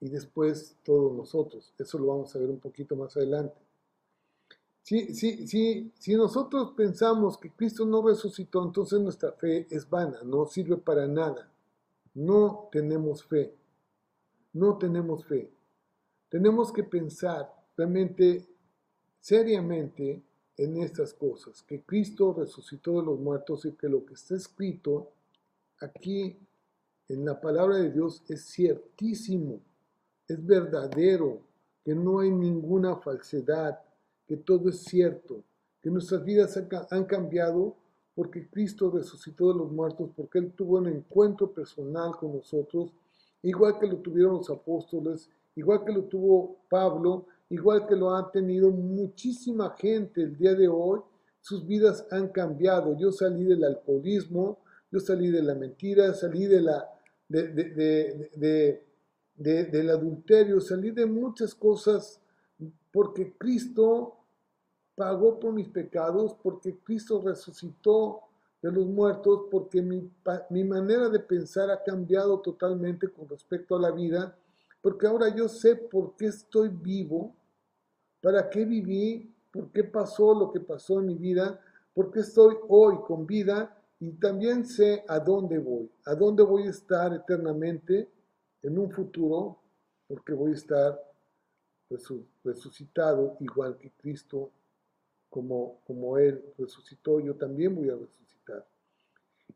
[0.00, 1.74] y después todos nosotros.
[1.76, 3.60] Eso lo vamos a ver un poquito más adelante.
[4.82, 10.78] Si, si, nosotros pensamos que Cristo no resucitó, entonces nuestra fe es vana, no sirve
[10.78, 11.52] para nada
[12.14, 13.54] no tenemos fe.
[14.52, 15.50] No tenemos fe.
[16.28, 18.46] Tenemos que pensar realmente,
[19.20, 20.22] seriamente,
[20.58, 25.12] en estas cosas, que Cristo resucitó de los muertos y que lo que está escrito
[25.80, 26.36] aquí
[27.08, 29.60] en la palabra de Dios es ciertísimo,
[30.26, 31.40] es verdadero,
[31.84, 33.80] que no hay ninguna falsedad,
[34.26, 35.42] que todo es cierto,
[35.80, 36.58] que nuestras vidas
[36.90, 37.76] han cambiado
[38.18, 42.90] porque Cristo resucitó de los muertos, porque Él tuvo un encuentro personal con nosotros,
[43.42, 48.32] igual que lo tuvieron los apóstoles, igual que lo tuvo Pablo, igual que lo han
[48.32, 50.98] tenido muchísima gente el día de hoy.
[51.40, 52.98] Sus vidas han cambiado.
[52.98, 54.58] Yo salí del alcoholismo,
[54.90, 56.90] yo salí de la mentira, salí de la,
[57.28, 58.82] de,
[59.36, 62.20] del adulterio, salí de muchas cosas
[62.90, 64.17] porque Cristo
[64.98, 68.20] pagó por mis pecados, porque Cristo resucitó
[68.60, 70.10] de los muertos, porque mi,
[70.50, 74.36] mi, manera de pensar ha cambiado totalmente con respecto a la vida,
[74.82, 77.32] porque ahora yo sé por qué estoy vivo,
[78.20, 81.60] para qué viví, por qué pasó lo que pasó en mi vida,
[81.94, 86.66] por qué estoy hoy con vida y también sé a dónde voy, a dónde voy
[86.66, 88.08] a estar eternamente
[88.62, 89.60] en un futuro,
[90.08, 91.00] porque voy a estar
[92.42, 94.50] resucitado igual que Cristo,
[95.30, 98.66] como, como Él resucitó, yo también voy a resucitar.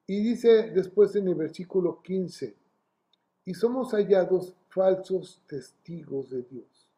[0.07, 2.57] Y dice después en el versículo 15,
[3.45, 6.89] y somos hallados falsos testigos de Dios.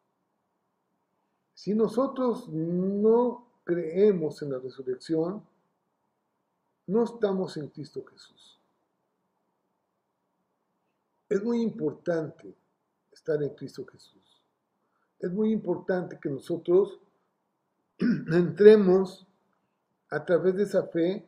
[1.53, 5.43] Si nosotros no creemos en la resurrección,
[6.87, 8.59] no estamos en Cristo Jesús.
[11.27, 12.53] Es muy importante
[13.11, 14.21] estar en Cristo Jesús.
[15.19, 16.99] Es muy importante que nosotros
[18.31, 19.27] entremos
[20.09, 21.27] a través de esa fe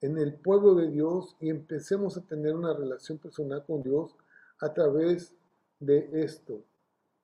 [0.00, 4.14] en el pueblo de Dios y empecemos a tener una relación personal con Dios
[4.60, 5.34] a través
[5.80, 6.62] de esto,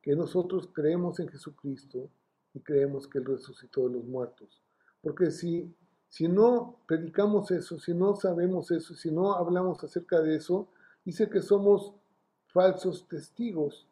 [0.03, 2.09] que nosotros creemos en Jesucristo
[2.53, 4.61] y creemos que Él resucitó de los muertos.
[5.03, 5.75] Porque si
[6.15, 10.69] si no predicamos eso, si no sabemos eso, si no hablamos acerca de eso,
[11.05, 11.93] dice que somos
[12.53, 13.89] falsos testigos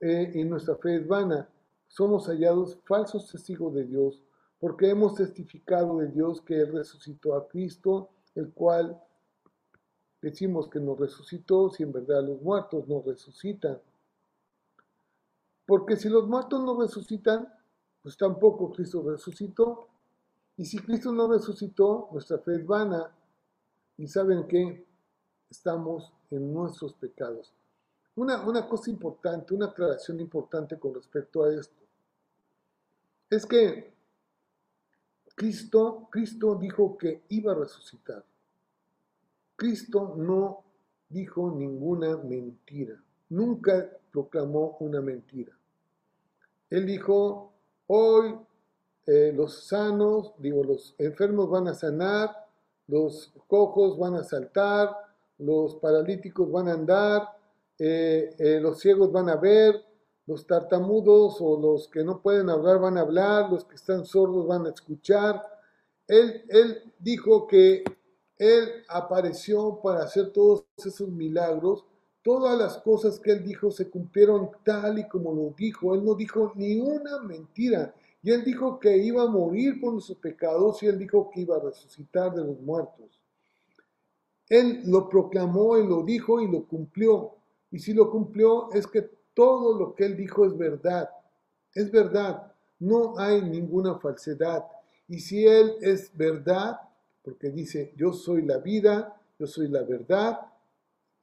[0.00, 1.48] eh, y nuestra fe es vana.
[1.96, 4.22] Somos hallados falsos testigos de Dios
[4.60, 9.02] porque hemos testificado de Dios que Él resucitó a Cristo, el cual
[10.20, 13.80] decimos que nos resucitó si en verdad los muertos nos resucitan.
[15.64, 17.50] Porque si los muertos no resucitan,
[18.02, 19.88] pues tampoco Cristo resucitó.
[20.58, 23.10] Y si Cristo no resucitó, nuestra fe es vana.
[23.96, 24.86] Y saben que
[25.48, 27.54] estamos en nuestros pecados.
[28.16, 31.85] Una, una cosa importante, una aclaración importante con respecto a esto,
[33.30, 33.92] es que
[35.34, 38.24] Cristo, Cristo dijo que iba a resucitar.
[39.56, 40.64] Cristo no
[41.08, 45.52] dijo ninguna mentira, nunca proclamó una mentira.
[46.70, 47.52] Él dijo,
[47.86, 48.34] hoy
[49.06, 52.46] eh, los sanos, digo, los enfermos van a sanar,
[52.88, 54.96] los cojos van a saltar,
[55.38, 57.28] los paralíticos van a andar,
[57.78, 59.84] eh, eh, los ciegos van a ver,
[60.26, 64.46] los tartamudos o los que no pueden hablar van a hablar, los que están sordos
[64.46, 65.42] van a escuchar.
[66.08, 67.84] Él, él dijo que
[68.36, 71.84] Él apareció para hacer todos esos milagros.
[72.22, 75.94] Todas las cosas que Él dijo se cumplieron tal y como lo dijo.
[75.94, 77.94] Él no dijo ni una mentira.
[78.26, 81.54] Y él dijo que iba a morir por nuestros pecados y él dijo que iba
[81.54, 83.22] a resucitar de los muertos.
[84.48, 87.36] Él lo proclamó y lo dijo y lo cumplió.
[87.70, 91.10] Y si lo cumplió es que todo lo que él dijo es verdad.
[91.74, 92.50] Es verdad.
[92.78, 94.64] No hay ninguna falsedad.
[95.08, 96.80] Y si él es verdad,
[97.22, 100.40] porque dice, yo soy la vida, yo soy la verdad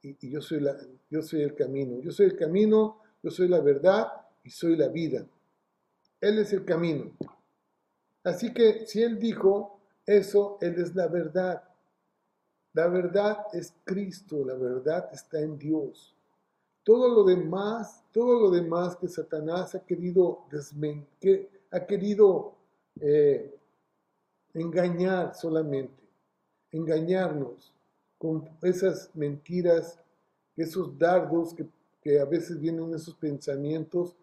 [0.00, 0.76] y, yo, soy la,
[1.10, 2.00] yo soy el camino.
[2.00, 4.06] Yo soy el camino, yo soy la verdad
[4.44, 5.26] y soy la vida.
[6.20, 7.10] Él es el camino.
[8.22, 11.64] Así que si Él dijo eso, Él es la verdad.
[12.74, 16.13] La verdad es Cristo, la verdad está en Dios.
[16.84, 20.44] Todo lo demás, todo lo demás que Satanás ha querido
[21.20, 22.54] que ha querido
[23.00, 23.52] eh,
[24.52, 26.02] engañar solamente,
[26.70, 27.72] engañarnos
[28.18, 29.98] con esas mentiras,
[30.56, 31.66] esos dardos que,
[32.00, 34.14] que a veces vienen esos pensamientos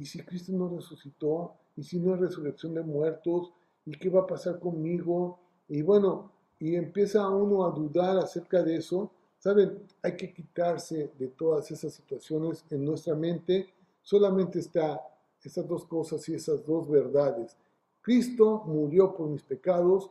[0.00, 1.52] ¿Y si Cristo no resucitó?
[1.76, 3.52] ¿Y si no hay resurrección de muertos?
[3.84, 5.38] ¿Y qué va a pasar conmigo?
[5.68, 9.10] Y bueno, y empieza uno a dudar acerca de eso.
[9.40, 13.72] Saben, hay que quitarse de todas esas situaciones en nuestra mente.
[14.02, 15.00] Solamente está
[15.42, 17.56] esas dos cosas y esas dos verdades.
[18.02, 20.10] Cristo murió por mis pecados.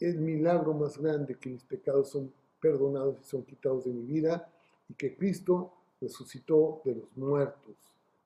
[0.00, 4.50] El milagro más grande que mis pecados son perdonados y son quitados de mi vida
[4.88, 7.76] y que Cristo resucitó de los muertos.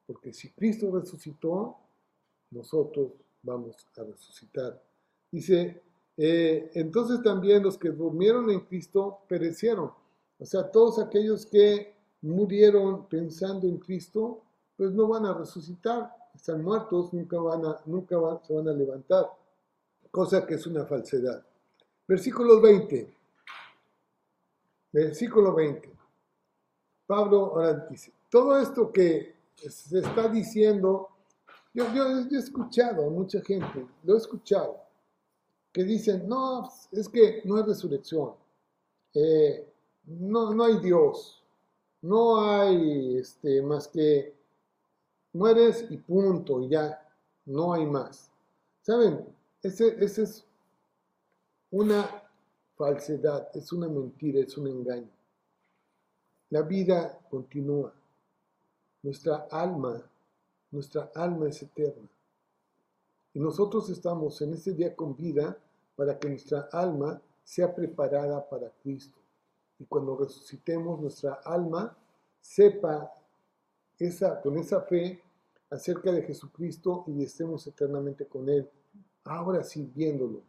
[0.07, 1.77] Porque si Cristo resucitó,
[2.53, 4.81] nosotros vamos a resucitar.
[5.29, 5.83] Dice,
[6.19, 9.93] eh, entonces también los que durmieron en Cristo perecieron.
[10.39, 14.43] O sea, todos aquellos que murieron pensando en Cristo,
[14.77, 19.31] pues no van a resucitar, están muertos, nunca, van a, nunca se van a levantar,
[20.11, 21.45] cosa que es una falsedad.
[22.07, 23.17] Versículo 20.
[24.93, 25.89] Versículo 20.
[27.07, 31.09] Pablo ahora dice, todo esto que se está diciendo,
[31.73, 34.88] yo, yo, he escuchado a mucha gente, lo he escuchado,
[35.79, 38.35] que dicen, no, es que no hay resurrección,
[39.15, 39.65] eh,
[40.07, 41.41] no, no hay Dios,
[42.03, 44.35] no hay este, más que
[45.35, 47.01] mueres y punto, y ya,
[47.47, 48.29] no hay más.
[48.83, 49.25] ¿Saben?
[49.63, 50.45] Ese, ese es
[51.71, 52.25] una
[52.75, 55.13] falsedad, es una mentira, es un engaño.
[56.51, 57.95] La vida continúa.
[59.05, 60.03] Nuestra alma,
[60.73, 62.09] nuestra alma es eterna.
[63.33, 65.57] Y nosotros estamos en este día con vida
[65.99, 69.19] para que nuestra alma sea preparada para Cristo.
[69.81, 71.99] Y cuando resucitemos, nuestra alma
[72.41, 73.13] sepa
[73.99, 75.21] esa, con esa fe
[75.69, 78.71] acerca de Jesucristo y estemos eternamente con Él.
[79.25, 80.43] Ahora sí, viéndolo,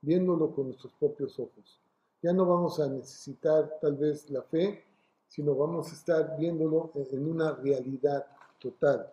[0.00, 1.80] viéndolo con nuestros propios ojos.
[2.22, 4.84] Ya no vamos a necesitar tal vez la fe,
[5.26, 8.24] sino vamos a estar viéndolo en una realidad
[8.60, 9.12] total.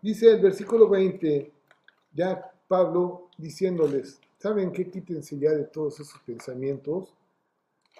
[0.00, 1.52] Dice el versículo 20,
[2.12, 4.90] ya Pablo diciéndoles, ¿saben qué?
[4.90, 7.14] Quítense ya de todos esos pensamientos,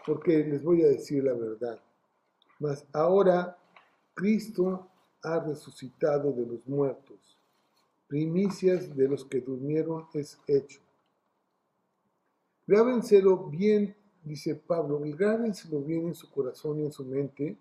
[0.04, 1.80] porque les voy a decir la verdad.
[2.58, 3.56] Mas ahora
[4.14, 4.88] Cristo
[5.22, 7.36] ha resucitado de los muertos.
[8.06, 10.80] Primicias de los que durmieron es hecho.
[12.66, 17.56] Grábenselo bien, dice Pablo, grábenselo bien en su corazón y en su mente,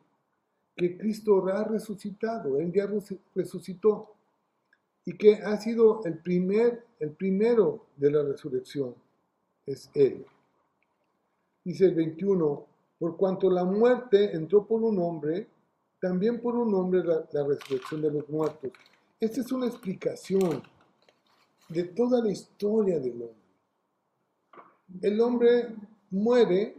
[0.76, 2.90] que Cristo ha resucitado, Él ya
[3.34, 4.15] resucitó,
[5.06, 8.96] y que ha sido el, primer, el primero de la resurrección,
[9.66, 10.26] es Él.
[11.64, 12.66] Dice el 21,
[13.00, 15.48] por cuanto la muerte entró por un hombre,
[16.00, 18.72] también por un hombre la, la resurrección de los muertos.
[19.20, 20.62] Esta es una explicación
[21.70, 23.46] de toda la historia del hombre
[25.02, 25.76] el hombre
[26.10, 26.76] muere.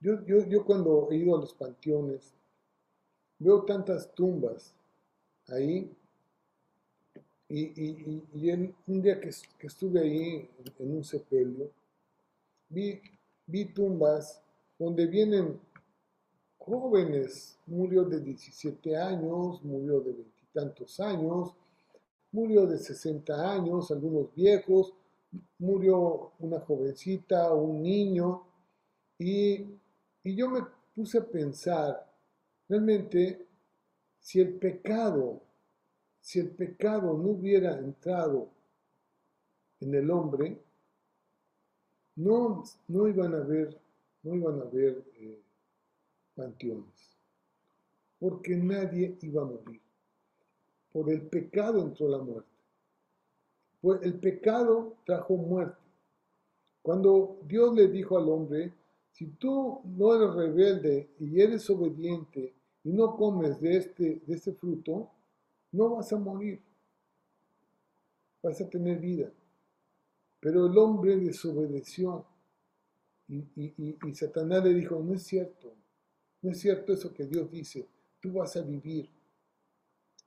[0.00, 2.34] Yo, yo, yo cuando he ido a los panteones,
[3.38, 4.74] veo tantas tumbas
[5.48, 5.90] ahí.
[7.52, 8.50] Y, y, y,
[8.86, 11.70] un día que, que, estuve ahí en un sepelio,
[12.70, 12.98] vi,
[13.46, 14.42] vi tumbas
[14.78, 15.60] donde vienen
[16.56, 21.54] jóvenes, murió de 17 años, murió de veintitantos años,
[22.30, 24.94] murió de 60 años, algunos viejos,
[25.58, 28.46] murió una jovencita, un niño,
[29.18, 29.78] y,
[30.24, 30.62] yo me
[30.94, 32.10] puse a pensar,
[32.66, 33.46] realmente,
[34.20, 35.42] si el pecado,
[36.22, 38.48] si el pecado no hubiera entrado
[39.80, 40.56] en el hombre,
[42.14, 43.76] no, no iban a haber,
[44.22, 45.42] no iban a haber eh,
[46.36, 47.18] panteones,
[48.20, 49.80] porque nadie iba a morir.
[50.92, 52.48] Por el pecado entró la muerte.
[53.80, 55.82] Pues el pecado trajo muerte.
[56.82, 58.72] Cuando Dios le dijo al hombre,
[59.10, 62.54] si tú no eres rebelde y eres obediente
[62.84, 65.10] y no comes de este, de este fruto,
[65.72, 66.60] no vas a morir.
[68.42, 69.32] Vas a tener vida.
[70.40, 72.26] Pero el hombre desobedeció.
[73.28, 75.72] Y, y, Satanás le dijo, no es cierto.
[76.42, 77.86] No es cierto eso que Dios dice.
[78.20, 79.08] Tú vas a vivir.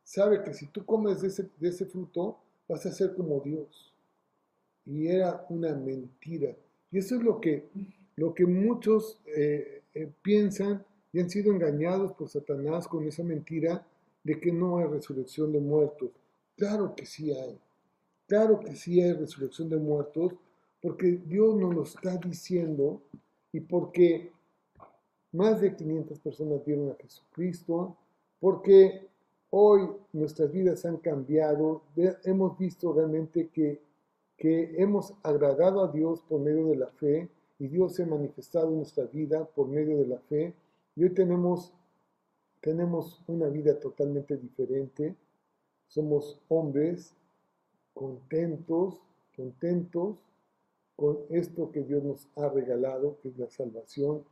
[0.03, 1.27] Sabe que si tú comes de
[1.69, 3.93] ese, fruto, vas a ser como Dios.
[4.85, 6.55] Y era una mentira.
[6.91, 7.67] Y eso es lo que,
[8.15, 13.85] lo que muchos eh, eh, piensan y han sido engañados por Satanás con esa mentira
[14.25, 16.09] de que no hay resurrección de muertos.
[16.57, 17.57] Claro que sí hay.
[18.27, 20.33] Claro que sí hay resurrección de muertos,
[20.81, 23.01] porque Dios nos lo está diciendo
[23.53, 24.33] y porque
[25.31, 27.95] más de 500 personas vieron a Jesucristo,
[28.41, 29.07] porque
[29.57, 31.83] Hoy nuestras vidas han cambiado,
[32.25, 33.81] hemos visto realmente que,
[34.37, 38.67] que hemos agradado a Dios por medio de la fe y Dios se ha manifestado
[38.67, 40.53] en nuestra vida por medio de la fe
[40.97, 41.71] y hoy tenemos,
[42.65, 45.15] tenemos una vida totalmente diferente.
[45.87, 47.15] Somos hombres
[47.93, 48.99] contentos,
[49.35, 50.17] contentos
[50.95, 54.23] con esto que Dios nos ha regalado, que es la salvación,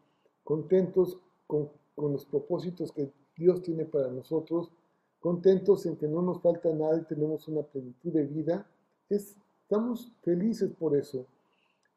[0.43, 4.71] contentos con, con los propósitos que Dios tiene para nosotros.
[5.19, 8.67] Contentos en que no nos falta nada y tenemos una plenitud de vida,
[9.09, 11.27] estamos felices por eso,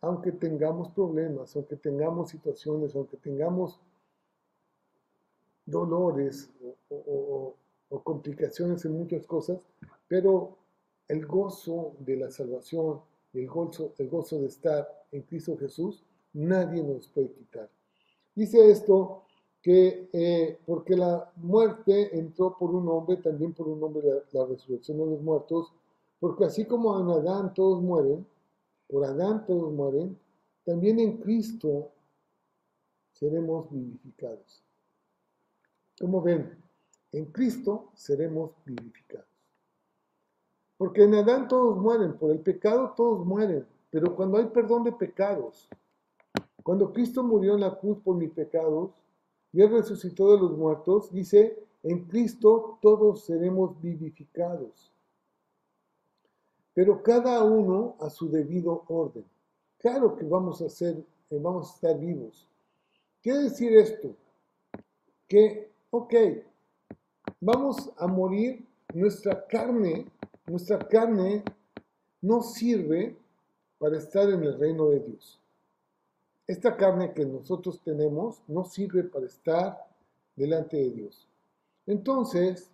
[0.02, 3.80] aunque tengamos problemas, aunque tengamos situaciones, aunque tengamos
[5.66, 6.50] dolores
[6.88, 7.54] o,
[8.04, 9.58] complicaciones en muchas cosas,
[10.08, 10.56] pero
[11.08, 13.00] el gozo de la salvación
[13.38, 16.02] el gozo, el gozo de estar en Cristo Jesús,
[16.32, 17.68] nadie nos puede quitar.
[18.34, 19.22] Dice esto
[19.62, 24.98] que eh, porque la muerte entró por un hombre, también por un hombre la, resurrección
[24.98, 25.72] de los muertos,
[26.20, 28.26] porque así como en Adán todos mueren,
[28.88, 30.18] por Adán todos mueren,
[30.64, 31.90] también en Cristo
[33.12, 34.62] seremos vivificados.
[35.98, 36.56] Como ven,
[37.12, 39.26] en Cristo seremos vivificados.
[40.76, 44.92] Porque en Adán todos mueren, por el pecado todos mueren, pero cuando hay perdón de
[44.92, 45.68] pecados,
[46.62, 48.90] cuando Cristo murió en la cruz por mis pecados
[49.52, 54.92] y Él resucitó de los muertos, dice, en Cristo todos seremos vivificados.
[56.74, 59.24] Pero cada uno a su debido orden.
[59.78, 60.96] Claro que vamos a ser,
[61.30, 62.48] eh, vamos a estar vivos.
[63.22, 64.14] Quiere decir esto,
[65.28, 66.14] que, ok,
[67.40, 70.06] vamos a morir, nuestra carne
[70.46, 71.42] nuestra carne
[72.22, 73.16] no sirve
[73.78, 75.40] para estar en el reino de Dios.
[76.46, 79.76] Esta carne que nosotros tenemos no sirve para estar
[80.36, 81.26] delante de Dios.
[81.86, 82.70] Entonces,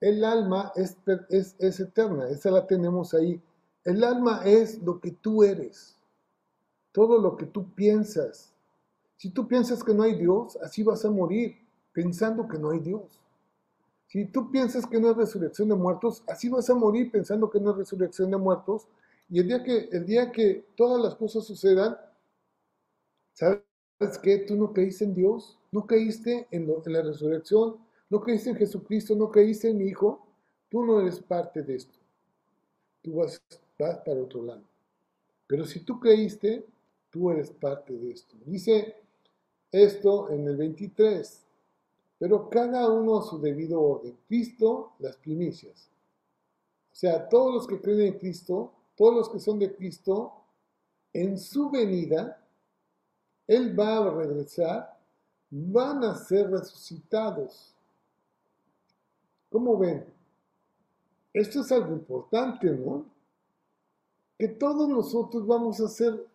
[0.00, 0.96] el alma es,
[1.28, 3.40] es, eterna, esa la tenemos ahí.
[3.84, 5.96] El alma es lo que tú eres,
[6.90, 8.52] todo lo que tú piensas.
[9.16, 11.63] Si tú piensas que no hay Dios, así vas a morir,
[11.94, 13.20] pensando que no hay Dios.
[14.08, 17.60] Si tú piensas que no es resurrección de muertos, así vas a morir pensando que
[17.60, 18.86] no es resurrección de muertos.
[19.30, 21.96] Y el día que, el día que todas las cosas sucedan,
[23.32, 23.62] ¿sabes
[24.22, 24.38] qué?
[24.38, 27.78] Tú no creíste en Dios, no creíste en, en la resurrección,
[28.10, 30.26] no creíste en Jesucristo, no creíste en mi Hijo.
[30.68, 31.98] Tú no eres parte de esto.
[33.02, 33.42] Tú vas,
[33.78, 34.62] vas para otro lado.
[35.46, 36.66] Pero si tú creíste,
[37.10, 38.36] tú eres parte de esto.
[38.44, 38.96] Dice
[39.70, 41.43] esto en el 23
[42.18, 44.16] pero cada uno a su debido orden.
[44.26, 45.90] Cristo, las primicias.
[46.92, 50.32] O sea, todos los que creen en Cristo, todos los que son de Cristo,
[51.12, 52.40] en su venida,
[53.46, 54.98] Él va a regresar,
[55.50, 57.74] van a ser resucitados.
[59.50, 60.04] ¿Cómo ven?
[61.32, 63.06] Esto es algo importante, ¿no?
[64.38, 66.26] Que todos nosotros vamos a ser,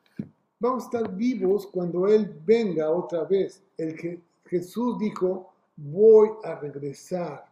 [0.59, 3.61] vamos a estar vivos cuando Él venga otra vez.
[3.77, 5.48] El que Jesús dijo,
[5.83, 7.45] voy a regresar.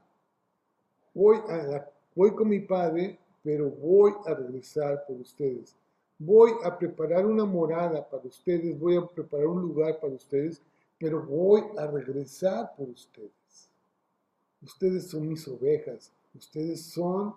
[1.14, 5.76] Voy, a voy con mi padre, pero voy a regresar por ustedes.
[6.20, 10.62] Voy a preparar una morada para ustedes, voy a preparar un lugar para ustedes,
[11.00, 13.70] pero voy a regresar por ustedes.
[14.62, 17.36] Ustedes son mis ovejas, ustedes son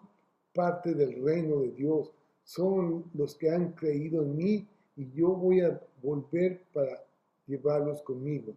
[0.55, 2.11] parte del reino de Dios,
[2.45, 4.67] son los que han creído en mí
[4.97, 7.05] y yo voy a volver para
[7.47, 8.55] llevarlos conmigo.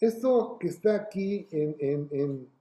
[0.00, 2.56] Esto que está aquí en, en, en,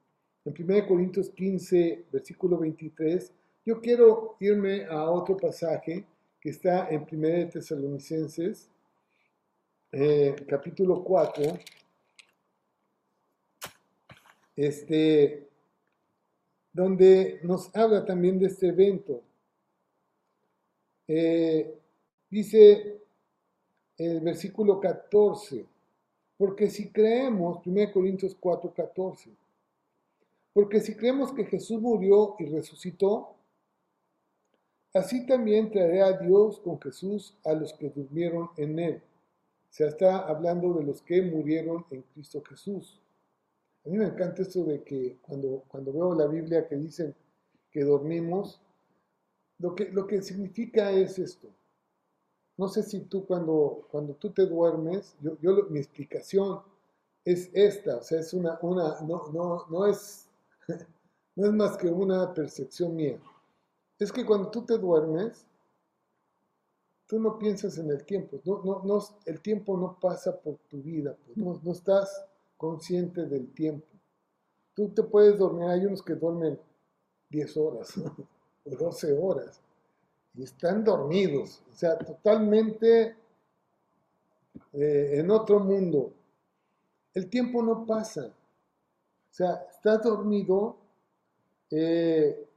[0.45, 3.33] 1 Corintios 15, versículo 23,
[3.65, 6.05] yo quiero irme a otro pasaje
[6.39, 8.69] que está en 1 Tesalonicenses,
[9.91, 11.57] eh, capítulo 4,
[14.55, 15.49] este,
[16.71, 19.23] donde nos habla también de este evento.
[21.07, 21.75] Eh,
[22.29, 23.01] dice
[23.97, 25.65] el versículo 14,
[26.37, 29.31] porque si creemos, 1 Corintios 4, 14,
[30.53, 33.35] porque si creemos que Jesús murió y resucitó,
[34.93, 39.01] así también traeré a Dios con Jesús a los que durmieron en él.
[39.69, 43.01] Se está hablando de los que murieron en Cristo Jesús.
[43.85, 47.13] A mí me encanta esto de que cuando, cuando veo la Biblia que dicen
[47.71, 48.61] que dormimos,
[49.59, 51.49] lo que, lo que significa es esto.
[52.57, 56.61] No sé si tú cuando, cuando tú te duermes, yo, yo mi explicación
[57.25, 60.27] es esta, o sea, es una, una no, no, no, es,
[61.35, 63.19] no es más que una percepción mía.
[63.99, 65.45] Es que cuando tú te duermes,
[67.07, 70.81] tú no piensas en el tiempo, no, no, no, el tiempo no pasa por tu
[70.81, 72.25] vida, pues, no, no estás
[72.57, 73.87] consciente del tiempo.
[74.73, 76.59] Tú te puedes dormir, hay unos que duermen
[77.29, 77.93] 10 horas
[78.65, 79.61] o 12 horas,
[80.37, 83.15] y están dormidos, o sea, totalmente
[84.73, 86.11] eh, en otro mundo.
[87.13, 90.75] El tiempo no pasa, o sea, estás dormido,
[91.71, 92.47] eh,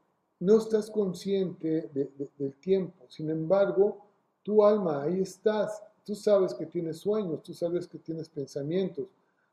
[0.40, 1.88] no estás consciente
[2.36, 4.04] del tiempo, sin embargo,
[4.42, 9.06] tu alma, ahí estás, tú sabes que tienes sueños, tú sabes que tienes pensamientos,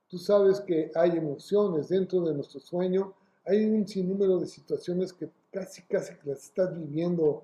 [0.07, 3.13] tú sabes que hay emociones dentro de nuestro sueño,
[3.45, 7.43] hay un sinnúmero de situaciones que casi, casi las estás viviendo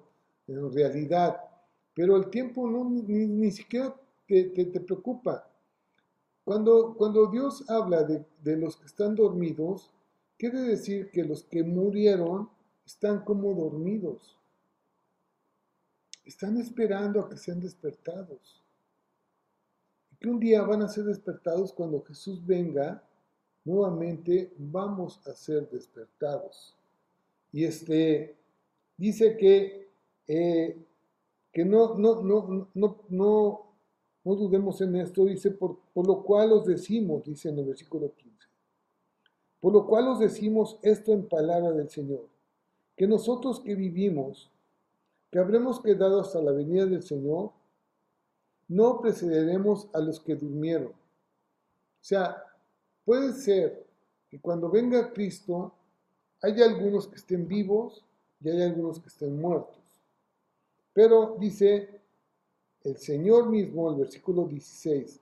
[0.53, 1.37] en realidad,
[1.93, 3.95] pero el tiempo no, ni, siquiera
[4.27, 5.47] te, te, preocupa.
[6.43, 9.91] Cuando, cuando Dios habla de, de los que están dormidos,
[10.37, 12.49] quiere decir que los que murieron
[12.85, 14.37] están como dormidos.
[16.25, 18.63] Están esperando a que sean despertados.
[20.11, 23.03] Y que un día van a ser despertados cuando Jesús venga,
[23.63, 26.75] nuevamente vamos a ser despertados.
[27.51, 28.35] Y este
[28.97, 29.90] dice que
[30.27, 30.77] eh,
[31.51, 33.65] que no, no, no, no, no,
[34.23, 38.13] No dudemos en esto, dice, por, por lo cual os decimos, dice en el versículo
[38.15, 38.47] 15.
[39.59, 42.27] Por lo cual os decimos esto en palabra del Señor,
[42.95, 44.51] que nosotros que vivimos,
[45.31, 47.51] que habremos quedado hasta la venida del Señor,
[48.67, 50.91] no precederemos a los que durmieron.
[50.91, 52.43] O sea,
[53.03, 53.85] puede ser
[54.29, 55.73] que cuando venga Cristo
[56.41, 58.03] haya algunos que estén vivos
[58.39, 59.80] y hay algunos que estén muertos.
[60.93, 62.01] Pero dice
[62.83, 65.19] el Señor mismo, el versículo 16,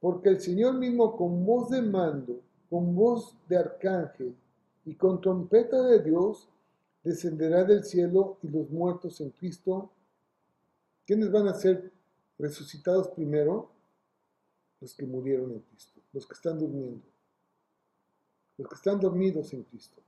[0.00, 2.40] porque el Señor mismo con voz de mando,
[2.70, 4.34] con voz de arcángel
[4.84, 6.48] y con trompeta de Dios,
[7.02, 9.90] descenderá del cielo y los muertos en Cristo,
[11.06, 11.90] ¿quiénes van a ser
[12.38, 13.70] resucitados primero?
[14.80, 17.04] Los que murieron en Cristo, los que están durmiendo,
[18.56, 20.00] los que están dormidos en Cristo.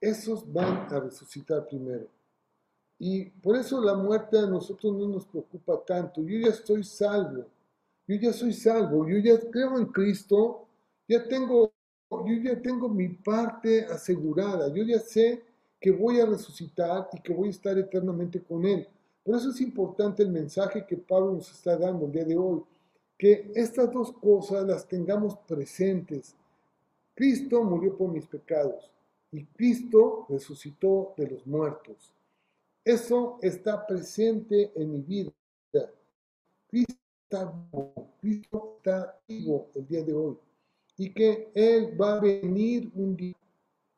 [0.00, 2.08] Esos van a resucitar primero.
[3.04, 6.22] Y por eso la muerte a nosotros no nos preocupa tanto.
[6.22, 7.46] Yo ya estoy salvo,
[8.06, 10.68] yo ya soy salvo, yo ya creo en Cristo,
[11.08, 11.72] ya tengo,
[12.08, 15.42] yo ya tengo mi parte asegurada, yo ya sé
[15.80, 18.86] que voy a resucitar y que voy a estar eternamente con Él.
[19.24, 22.62] Por eso es importante el mensaje que Pablo nos está dando el día de hoy,
[23.18, 26.36] que estas dos cosas las tengamos presentes.
[27.16, 28.92] Cristo murió por mis pecados
[29.32, 32.12] y Cristo resucitó de los muertos.
[32.84, 35.32] Eso está presente en mi vida.
[36.68, 40.36] Cristo está vivo, Cristo está vivo el día de hoy
[40.96, 43.36] y que Él va a venir un día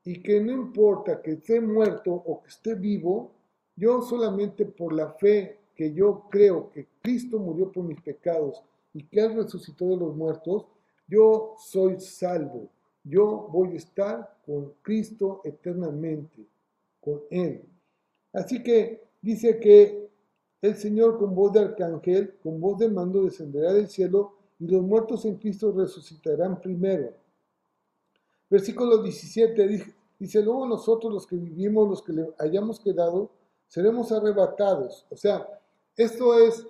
[0.04, 3.32] y que no importa que esté muerto o que esté vivo,
[3.74, 8.62] yo solamente por la fe que yo creo que Cristo murió por mis pecados
[8.92, 10.66] y que Él resucitó de los muertos,
[11.08, 12.68] yo soy salvo.
[13.02, 16.46] Yo voy a estar con Cristo eternamente,
[17.00, 17.62] con Él.
[18.34, 20.10] Así que dice que
[20.60, 24.82] el Señor con voz de arcángel, con voz de mando descenderá del cielo y los
[24.82, 27.12] muertos en Cristo resucitarán primero.
[28.50, 33.30] Versículo 17 dice, luego nosotros los que vivimos, los que le hayamos quedado,
[33.68, 35.06] seremos arrebatados.
[35.10, 35.46] O sea,
[35.96, 36.66] esto es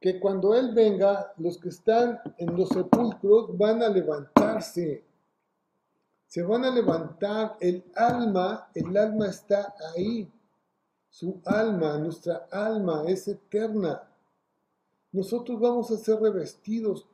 [0.00, 5.04] que cuando Él venga, los que están en los sepulcros van a levantarse.
[6.26, 7.56] Se van a levantar.
[7.60, 10.30] El alma, el alma está ahí.
[11.18, 14.02] Su alma, nuestra alma es eterna.
[15.12, 17.06] Nosotros vamos a ser revestidos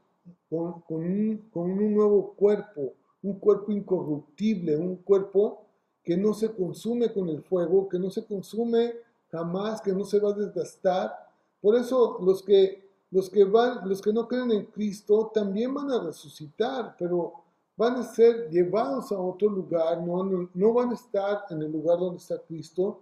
[0.51, 5.65] con, un, con un nuevo cuerpo un cuerpo incorruptible, un cuerpo
[6.03, 8.95] que no se consume con el fuego, que no se consume
[9.31, 11.13] jamás, que no se va a desgastar.
[11.61, 15.93] Por eso los que, los que, van, los que no creen en Cristo también van
[15.93, 17.35] a resucitar, pero
[17.77, 22.01] van a ser llevados a otro lugar, no, no, van a estar en el lugar
[22.01, 23.01] donde está Cristo,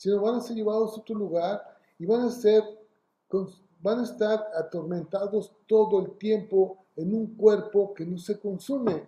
[0.00, 1.62] sino van a ser llevados a otro lugar
[1.98, 2.64] y van a ser
[3.82, 9.06] van a estar atormentados todo el tiempo en un cuerpo que no se consume.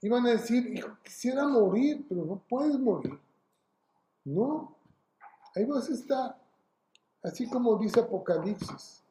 [0.00, 3.18] Y van a decir, hijo, quisiera morir, pero no puedes morir.
[4.24, 4.74] No,
[5.54, 6.38] ahí vas a estar.
[7.22, 9.02] Así como dice Apocalipsis,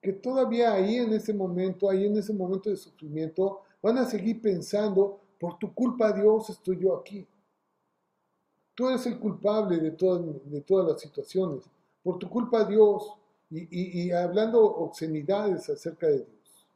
[0.00, 4.40] que todavía ahí en ese momento, ahí en ese momento de sufrimiento, van a seguir
[4.40, 7.26] pensando, por tu culpa Dios estoy yo aquí.
[8.74, 11.64] Tú eres el culpable de todas, de todas las situaciones.
[12.02, 13.14] Por tu culpa Dios.
[13.50, 16.66] Y, y hablando obscenidades acerca de Dios.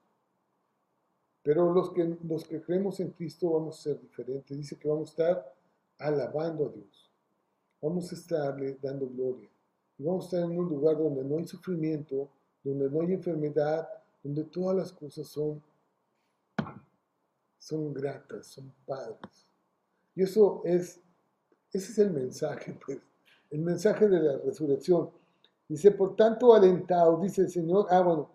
[1.46, 4.56] Pero los que, los que creemos en Cristo vamos a ser diferentes.
[4.56, 5.54] Dice que vamos a estar
[5.96, 7.08] alabando a Dios.
[7.80, 9.48] Vamos a estarle dando gloria.
[9.96, 12.28] Y vamos a estar en un lugar donde no hay sufrimiento,
[12.64, 13.88] donde no hay enfermedad,
[14.24, 15.62] donde todas las cosas son,
[17.60, 19.46] son gratas, son padres.
[20.16, 21.00] Y eso es,
[21.72, 22.98] ese es el mensaje, pues,
[23.50, 25.10] el mensaje de la resurrección.
[25.68, 28.30] Dice, por tanto, alentados, dice el Señor, ah, bueno,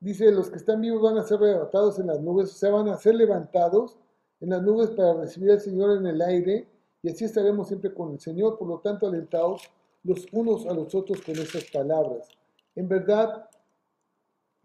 [0.00, 2.88] dice, los que están vivos van a ser arrebatados en las nubes, o sea, van
[2.88, 3.96] a ser levantados
[4.40, 6.66] en las nubes para recibir al Señor en el aire,
[7.02, 9.70] y así estaremos siempre con el Señor, por lo tanto, alentados
[10.02, 12.28] los unos a los otros con esas palabras.
[12.74, 13.48] En verdad,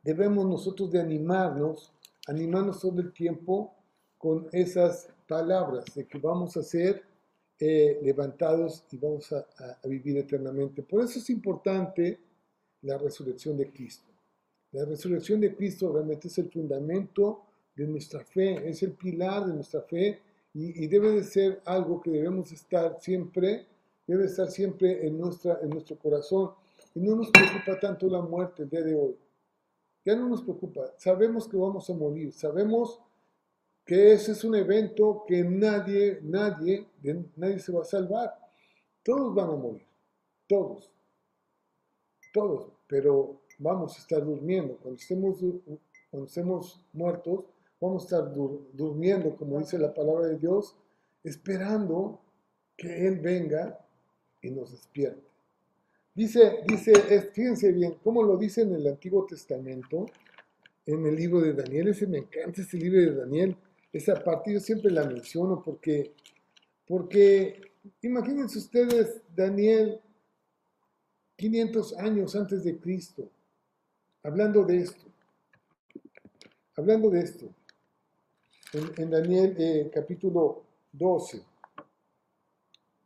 [0.03, 1.91] debemos nosotros de animarnos,
[2.27, 3.73] animarnos todo el tiempo
[4.17, 7.03] con esas palabras, de que vamos a ser
[7.59, 9.45] eh, levantados y vamos a
[9.85, 10.83] vivir eternamente.
[10.83, 12.19] Por eso es importante
[12.81, 14.15] la resurrección de Cristo.
[14.71, 17.43] La resurrección de Cristo realmente es el fundamento
[17.75, 20.19] de nuestra fe, es el pilar de nuestra fe
[20.53, 23.67] y, debe de ser algo que debemos estar siempre,
[24.07, 26.51] debe estar siempre en, nuestra, en nuestro corazón.
[26.93, 29.15] Y no nos preocupa tanto la muerte el día de hoy.
[30.05, 30.93] Ya no nos preocupa.
[30.97, 32.31] Sabemos que vamos a morir.
[32.31, 33.01] Sabemos
[33.85, 36.87] que ese es un evento que nadie, nadie,
[37.35, 38.33] nadie se va a salvar.
[39.03, 39.85] Todos van a morir.
[40.47, 40.91] Todos.
[42.33, 42.71] Todos.
[42.87, 44.77] Pero vamos a estar durmiendo.
[44.77, 45.37] Cuando estemos,
[46.09, 47.45] cuando estemos muertos,
[47.79, 48.33] vamos a estar
[48.73, 50.75] durmiendo, como dice la palabra de Dios,
[51.23, 52.19] esperando
[52.75, 53.79] que Él venga
[54.41, 55.23] y nos despierte.
[56.15, 56.93] Dice, dice,
[57.33, 60.05] fíjense bien, cómo lo dice en el Antiguo Testamento,
[60.85, 63.57] en el libro de Daniel, ese me encanta ese libro de Daniel,
[63.97, 66.13] esa parte yo siempre la menciono porque,
[66.85, 67.71] porque
[68.01, 70.01] imagínense ustedes, Daniel,
[71.37, 73.29] 500 años antes de Cristo,
[74.21, 75.05] hablando de esto,
[76.75, 77.47] hablando de esto,
[78.73, 81.41] en, Daniel eh, capítulo 12,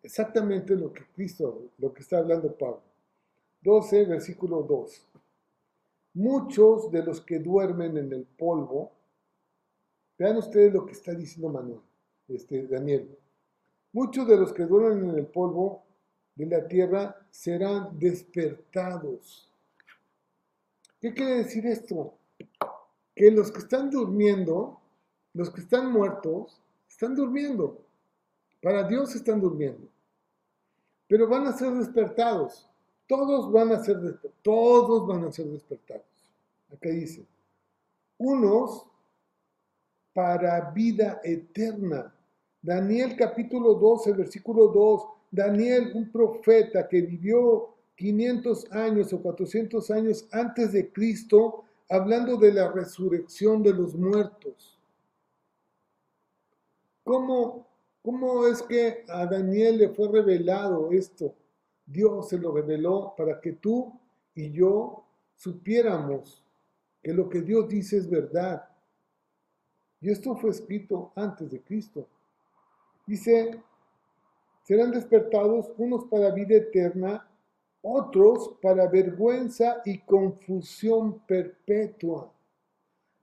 [0.02, 2.82] exactamente lo que Cristo, lo que está hablando Pablo.
[3.62, 5.06] 12, versículo 2.
[6.16, 8.99] Muchos de los que duermen en el polvo,
[10.20, 11.80] vean ustedes lo que está diciendo Manuel,
[12.28, 13.18] este, Daniel.
[13.94, 15.84] Muchos de los que duermen en el polvo
[16.36, 19.50] de la tierra serán despertados.
[21.00, 22.14] ¿Qué quiere decir esto?
[23.16, 24.80] Que los que están durmiendo,
[25.34, 27.82] los que están muertos, están durmiendo.
[28.62, 29.88] Para Dios están durmiendo.
[31.08, 32.68] Pero van a ser despertados.
[33.08, 34.20] Todos van a ser.
[34.42, 36.04] Todos van a ser despertados.
[36.72, 37.26] Acá dice.
[38.18, 38.89] Unos
[40.20, 42.14] para vida eterna.
[42.62, 45.04] Daniel capítulo 12, versículo 2.
[45.32, 52.52] Daniel, un profeta que vivió 500 años o 400 años antes de Cristo, hablando de
[52.52, 54.78] la resurrección de los muertos.
[57.06, 57.70] ¿Cómo
[58.02, 61.34] ¿Cómo es que a Daniel le fue revelado esto?
[61.86, 63.94] Dios se lo reveló para que tú
[64.36, 65.06] y yo
[65.36, 66.44] supiéramos
[67.02, 68.69] que lo que Dios dice es verdad.
[70.02, 72.08] Y esto fue escrito antes de Cristo.
[73.06, 73.60] Dice,
[74.64, 77.28] serán despertados unos para vida eterna,
[77.82, 82.32] otros para vergüenza y confusión perpetua.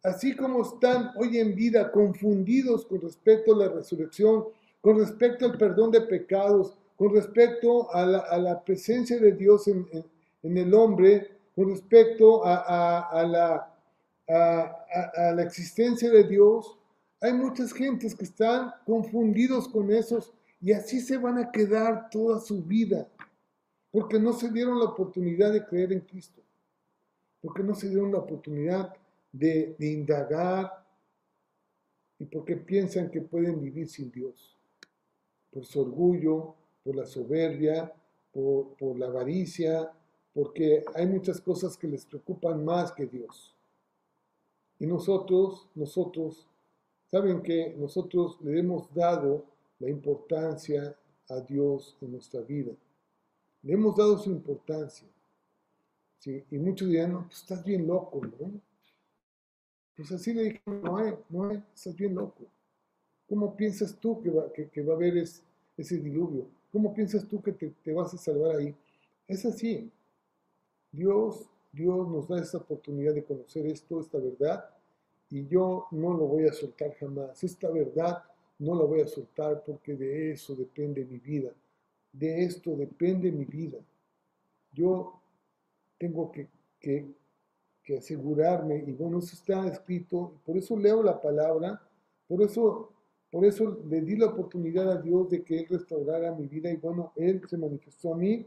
[0.03, 4.45] Así como están hoy en vida confundidos con respecto a la resurrección
[4.87, 9.85] con respecto al perdón de pecados, con respecto a la, presencia de Dios en,
[10.45, 13.76] el hombre, con respecto a, la,
[14.29, 16.79] a, la, existencia de Dios.
[17.21, 22.41] Hay muchas gentes que están confundidos con esos y así se van a quedar toda
[22.41, 23.09] su vida,
[23.91, 26.43] porque no se dieron la oportunidad de creer en Cristo,
[27.41, 28.95] porque no se dieron la oportunidad
[29.33, 30.85] de, de indagar
[32.19, 34.57] y porque piensan que pueden vivir sin Dios
[35.57, 36.55] por su orgullo,
[36.85, 37.91] por la soberbia,
[38.31, 39.91] por, la avaricia,
[40.35, 43.56] porque hay muchas cosas que les preocupan más que Dios.
[44.79, 46.47] Y nosotros, nosotros,
[47.11, 49.45] saben que nosotros le hemos dado
[49.79, 50.97] la importancia
[51.29, 52.73] a Dios en nuestra vida.
[53.63, 55.09] Le hemos dado su importancia.
[56.19, 56.45] ¿sí?
[56.51, 58.61] Y muchos dirán, no, pues estás bien loco, ¿no?
[59.97, 62.45] Pues así le dije, no, no, estás bien loco.
[63.29, 66.47] ¿Cómo piensas tú que va, que, va a haber ese diluvio?
[66.71, 68.75] ¿Cómo piensas tú que te, vas a salvar ahí?
[69.27, 69.91] Es así.
[70.93, 74.65] Dios, Dios nos da esa oportunidad de conocer esto, esta verdad,
[75.29, 77.45] y yo no lo voy a soltar jamás.
[77.45, 78.23] Esta verdad
[78.59, 81.51] no la voy a soltar porque de eso depende mi vida.
[82.13, 83.79] De esto depende mi vida.
[84.73, 85.21] Yo
[85.99, 86.49] tengo que,
[86.81, 87.07] que,
[87.85, 91.83] que asegurarme, y bueno, eso está escrito, por eso leo la palabra,
[92.27, 92.93] por eso
[93.31, 96.77] por eso le di la oportunidad a Dios de que Él restaurara mi vida y
[96.77, 98.47] bueno, Él se manifestó a mí.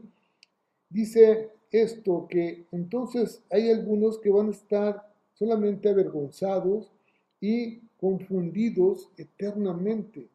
[0.90, 6.90] Dice esto, que entonces hay algunos que van a estar solamente avergonzados
[7.40, 10.28] y confundidos eternamente.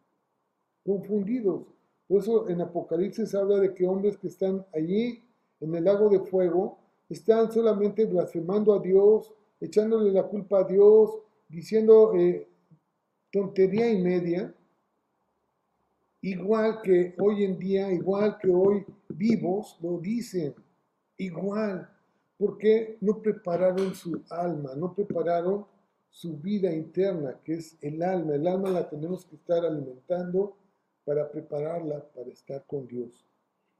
[0.86, 1.64] Confundidos.
[2.08, 5.22] Por eso en Apocalipsis habla de que hombres que están allí
[5.60, 6.78] en el lago de fuego
[7.10, 11.12] están solamente blasfemando a Dios, echándole la culpa a Dios,
[11.49, 12.47] diciendo eh,
[13.32, 14.53] tontería y media,
[16.26, 20.56] igual que hoy en día, igual que hoy vivos, lo dicen,
[21.18, 21.88] igual,
[22.36, 25.68] porque no prepararon su alma, no prepararon
[26.10, 28.34] su vida interna, que es el alma.
[28.34, 30.58] El alma la tenemos que estar alimentando
[31.06, 33.24] para prepararla para estar con Dios.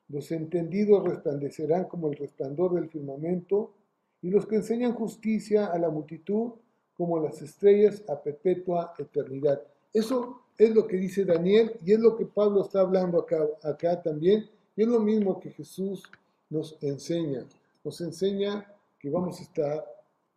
[0.08, 3.74] Los entendidos resplandecerán como el resplandor del firmamento,
[4.22, 6.52] y los que enseñan justicia a la multitud
[6.94, 9.62] como las estrellas a perpetua eternidad.
[9.94, 13.26] Eso es lo que dice Daniel y es lo que Pablo está hablando
[13.64, 14.50] acá, también.
[14.76, 16.04] Y es lo mismo que Jesús
[16.50, 17.46] nos enseña.
[17.84, 18.66] Nos enseña
[19.00, 19.86] que vamos a estar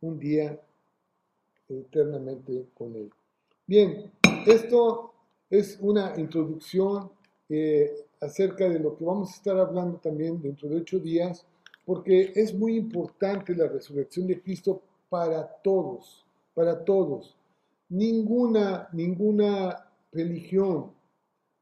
[0.01, 0.59] un día
[1.69, 3.11] eternamente con Él.
[3.67, 4.11] Bien,
[4.47, 5.13] esto
[5.51, 7.11] es una introducción
[7.49, 11.45] eh, acerca de lo que vamos a estar hablando también dentro de ocho días,
[11.85, 17.35] porque es muy importante la resurrección de Cristo para todos, para todos.
[17.89, 20.93] Ninguna, ninguna religión,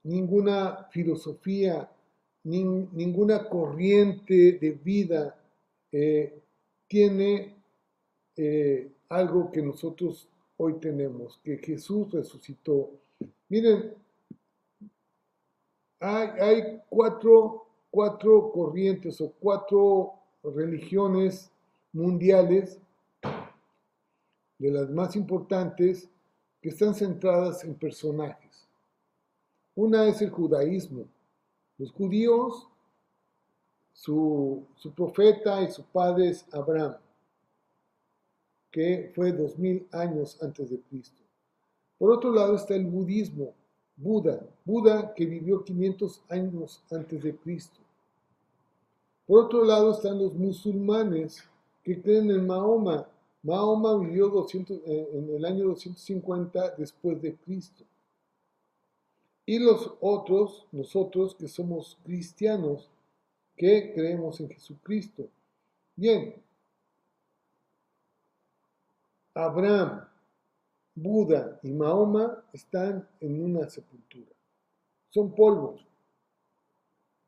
[0.02, 1.90] ninguna filosofía,
[2.44, 5.36] ninguna corriente de vida
[5.90, 6.40] eh,
[6.86, 7.56] tiene
[8.36, 12.90] eh, algo que nosotros hoy tenemos, que Jesús resucitó.
[13.48, 13.94] Miren,
[16.00, 21.50] hay, hay cuatro, cuatro corrientes o cuatro religiones
[21.92, 22.78] mundiales,
[24.58, 26.08] de las más importantes,
[26.66, 28.66] que están centradas en personajes.
[29.76, 31.06] Una es el judaísmo.
[31.78, 32.66] Los judíos,
[33.92, 36.96] su, su profeta y su padre es Abraham,
[38.72, 41.22] que fue dos mil años antes de Cristo.
[41.98, 43.54] Por otro lado está el budismo,
[43.96, 47.78] Buda, Buda que vivió 500 años antes de Cristo.
[49.24, 51.44] Por otro lado están los musulmanes
[51.84, 53.06] que creen en Mahoma.
[53.46, 57.84] Mahoma vivió 200, eh, en el año 250 después de Cristo.
[59.46, 62.90] Y los otros, nosotros que somos cristianos,
[63.56, 65.28] que creemos en Jesucristo.
[65.94, 66.34] Bien,
[69.32, 70.08] Abraham,
[70.96, 74.32] Buda y Mahoma están en una sepultura.
[75.10, 75.86] Son polvos.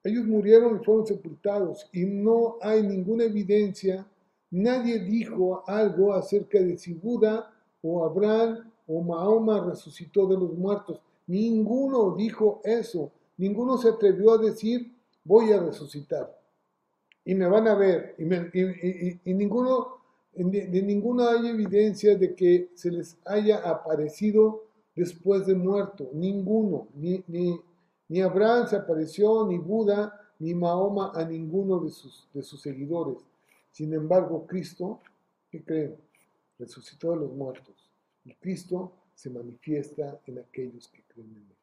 [0.03, 4.05] Ellos murieron y fueron sepultados y no hay ninguna evidencia,
[4.51, 7.51] nadie dijo algo acerca de si Buda
[7.82, 11.01] o Abraham o Mahoma resucitó de los muertos.
[11.26, 14.92] Ninguno dijo eso, ninguno se atrevió a decir
[15.24, 16.34] voy a resucitar
[17.24, 19.99] y me van a ver y, ninguno
[20.32, 28.20] de, ninguna hay evidencia de que se les haya aparecido después de muerto, ninguno, ni,
[28.22, 33.18] Abraham se apareció, ni Buda, ni Mahoma a ninguno de sus seguidores.
[33.71, 35.01] Sin embargo, Cristo,
[35.51, 35.97] ¿qué creen?
[36.59, 37.91] Resucitó de los muertos.
[38.25, 41.57] Y Cristo se manifiesta en aquellos que creen en Él.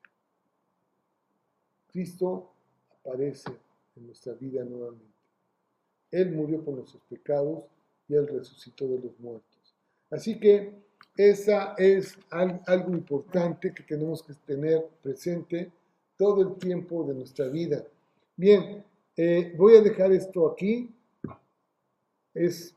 [1.88, 2.52] Cristo
[3.00, 3.52] aparece
[3.96, 5.16] en nuestra vida nuevamente.
[6.12, 7.64] Él murió por nuestros pecados
[8.08, 9.76] y Él resucitó de los muertos.
[10.10, 10.74] Así que
[11.18, 15.72] esa es algo importante que tenemos que tener presente
[16.18, 17.84] todo el tiempo de nuestra vida.
[18.36, 18.84] Bien,
[19.16, 20.90] eh, voy a dejar esto aquí.
[22.36, 22.76] Es,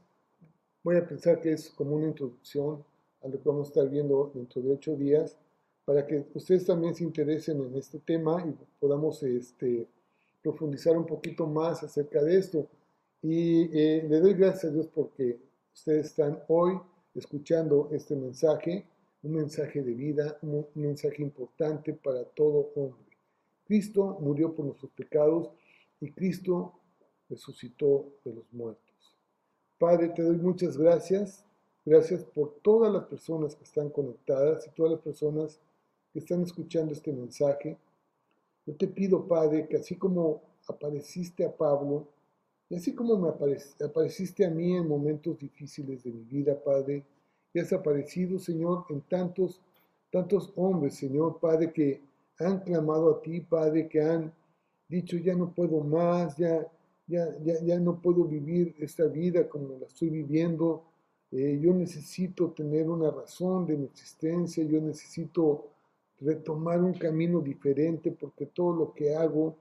[0.84, 2.84] voy a pensar que es como una introducción
[3.22, 5.36] a lo que vamos a estar viendo dentro de ocho días,
[5.84, 9.88] para que ustedes también se interesen en este tema y podamos este,
[10.42, 12.68] profundizar un poquito más acerca de esto.
[13.20, 15.40] Y eh, le doy gracias a Dios porque
[15.74, 16.78] ustedes están hoy
[17.16, 18.86] escuchando este mensaje,
[19.24, 23.16] un mensaje de vida, un mensaje importante para todo hombre.
[23.64, 25.50] Cristo murió por nuestros pecados
[26.00, 26.74] y Cristo
[27.28, 28.88] resucitó de los muertos.
[29.79, 31.45] Padre, te doy muchas gracias.
[31.85, 35.61] Gracias por todas las personas que están conectadas y todas las personas
[36.12, 37.79] que están escuchando este mensaje.
[38.66, 42.09] Yo te pido, Padre, que así como apareciste a Pablo,
[42.68, 47.05] y así como me apareciste a mí en momentos difíciles de mi vida, Padre,
[47.55, 49.62] y has aparecido, Señor, en tantos,
[50.11, 52.03] tantos hombres, Señor, Padre, que
[52.39, 54.35] han clamado a ti, Padre, que han
[54.87, 56.70] dicho, ya no puedo más, ya,
[57.09, 57.26] ya,
[57.62, 60.84] ya, no puedo vivir esta vida como la estoy viviendo.
[61.30, 65.66] Eh, yo necesito tener una razón de mi existencia, yo necesito
[66.20, 69.56] retomar un camino diferente porque todo lo que hago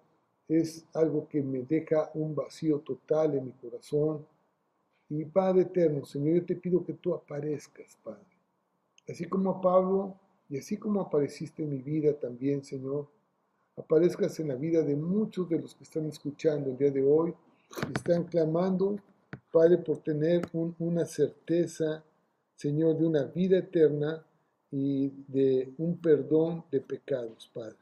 [0.47, 4.25] es algo que me deja un vacío total en mi corazón.
[5.09, 8.23] Y Padre eterno, Señor, yo te pido que tú aparezcas, Padre.
[9.07, 10.15] Así como a Pablo
[10.49, 13.07] y así como apareciste en mi vida también, Señor,
[13.77, 17.33] aparezcas en la vida de muchos de los que están escuchando el día de hoy
[17.95, 18.97] están clamando,
[19.51, 20.41] Padre, por tener
[20.79, 22.03] una certeza,
[22.55, 24.25] Señor, de una vida eterna
[24.71, 27.77] y de un perdón de pecados, Padre.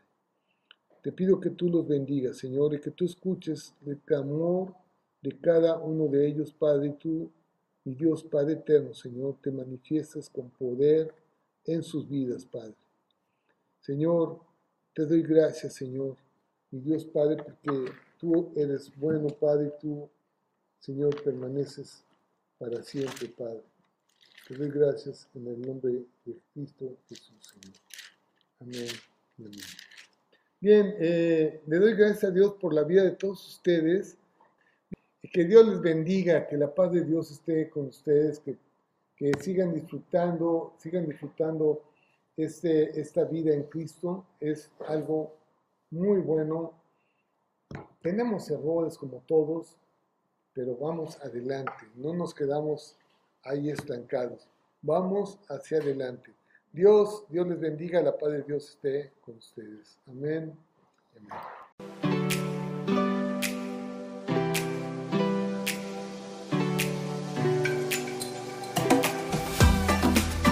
[1.01, 4.73] Te pido que tú los bendigas, Señor, y que tú escuches el clamor
[5.21, 7.31] de cada uno de ellos, Padre, y tú,
[7.83, 11.13] mi Dios Padre eterno, Señor, te manifiestas con poder
[11.63, 12.75] en sus vidas, Padre.
[13.81, 14.39] Señor,
[14.95, 16.15] te doy gracias, Señor,
[16.71, 20.09] mi Dios Padre, porque tú eres bueno, Padre, y tú,
[20.79, 22.03] Señor, permaneces
[22.57, 23.61] para siempre, Padre.
[24.47, 27.77] Te doy gracias en el nombre de Cristo Jesús, Señor.
[28.59, 28.87] Amén
[29.37, 29.51] amén.
[30.59, 34.17] Bien, eh, le doy gracias a Dios por la vida de todos ustedes.
[35.31, 38.57] Que Dios les bendiga, que la paz de Dios esté con ustedes, que
[39.15, 41.83] que sigan disfrutando, sigan disfrutando
[42.37, 44.25] este, esta vida en Cristo.
[44.39, 45.35] Es algo
[45.89, 46.73] muy bueno.
[48.01, 49.77] Tenemos errores como todos,
[50.53, 52.97] pero vamos adelante, no nos quedamos
[53.43, 54.47] ahí estancados,
[54.81, 56.33] vamos hacia adelante.
[56.71, 59.97] Dios, Dios les bendiga, la paz de Dios esté con ustedes.
[60.07, 60.57] Amén.
[61.15, 62.04] Amén.